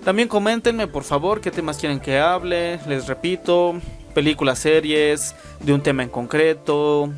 También 0.03 0.27
coméntenme 0.27 0.87
por 0.87 1.03
favor 1.03 1.41
qué 1.41 1.51
temas 1.51 1.77
quieren 1.77 1.99
que 1.99 2.19
hable. 2.19 2.79
Les 2.87 3.07
repito, 3.07 3.75
películas, 4.13 4.59
series, 4.59 5.35
de 5.59 5.73
un 5.73 5.81
tema 5.81 6.03
en 6.03 6.09
concreto, 6.09 7.13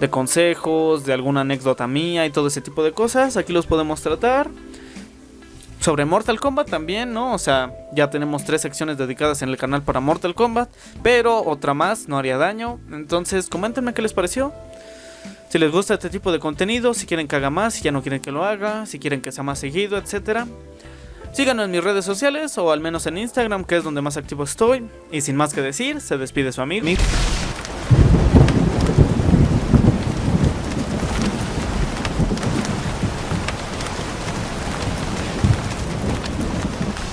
de 0.00 0.10
consejos, 0.10 1.04
de 1.04 1.12
alguna 1.12 1.42
anécdota 1.42 1.86
mía 1.86 2.26
y 2.26 2.30
todo 2.30 2.48
ese 2.48 2.60
tipo 2.60 2.82
de 2.82 2.92
cosas. 2.92 3.36
Aquí 3.36 3.52
los 3.52 3.66
podemos 3.66 4.00
tratar. 4.00 4.48
Sobre 5.80 6.04
Mortal 6.04 6.38
Kombat 6.38 6.70
también, 6.70 7.12
¿no? 7.12 7.34
O 7.34 7.38
sea, 7.38 7.74
ya 7.92 8.08
tenemos 8.08 8.44
tres 8.44 8.60
secciones 8.60 8.98
dedicadas 8.98 9.42
en 9.42 9.48
el 9.48 9.56
canal 9.56 9.82
para 9.82 9.98
Mortal 9.98 10.32
Kombat, 10.32 10.70
pero 11.02 11.42
otra 11.44 11.74
más 11.74 12.06
no 12.06 12.18
haría 12.18 12.38
daño. 12.38 12.78
Entonces, 12.92 13.48
coméntenme 13.48 13.92
qué 13.92 14.00
les 14.00 14.12
pareció. 14.12 14.52
Si 15.48 15.58
les 15.58 15.72
gusta 15.72 15.94
este 15.94 16.08
tipo 16.08 16.30
de 16.30 16.38
contenido, 16.38 16.94
si 16.94 17.04
quieren 17.04 17.26
que 17.26 17.34
haga 17.34 17.50
más, 17.50 17.74
si 17.74 17.82
ya 17.82 17.90
no 17.90 18.00
quieren 18.00 18.22
que 18.22 18.30
lo 18.30 18.44
haga, 18.44 18.86
si 18.86 19.00
quieren 19.00 19.20
que 19.20 19.32
sea 19.32 19.42
más 19.42 19.58
seguido, 19.58 19.98
etcétera. 19.98 20.46
Síganos 21.32 21.64
en 21.64 21.70
mis 21.70 21.82
redes 21.82 22.04
sociales 22.04 22.58
o 22.58 22.70
al 22.72 22.80
menos 22.80 23.06
en 23.06 23.16
Instagram, 23.16 23.64
que 23.64 23.78
es 23.78 23.84
donde 23.84 24.02
más 24.02 24.18
activo 24.18 24.44
estoy. 24.44 24.88
Y 25.10 25.22
sin 25.22 25.34
más 25.34 25.54
que 25.54 25.62
decir, 25.62 26.00
se 26.02 26.18
despide 26.18 26.52
su 26.52 26.60
amigo. 26.60 26.86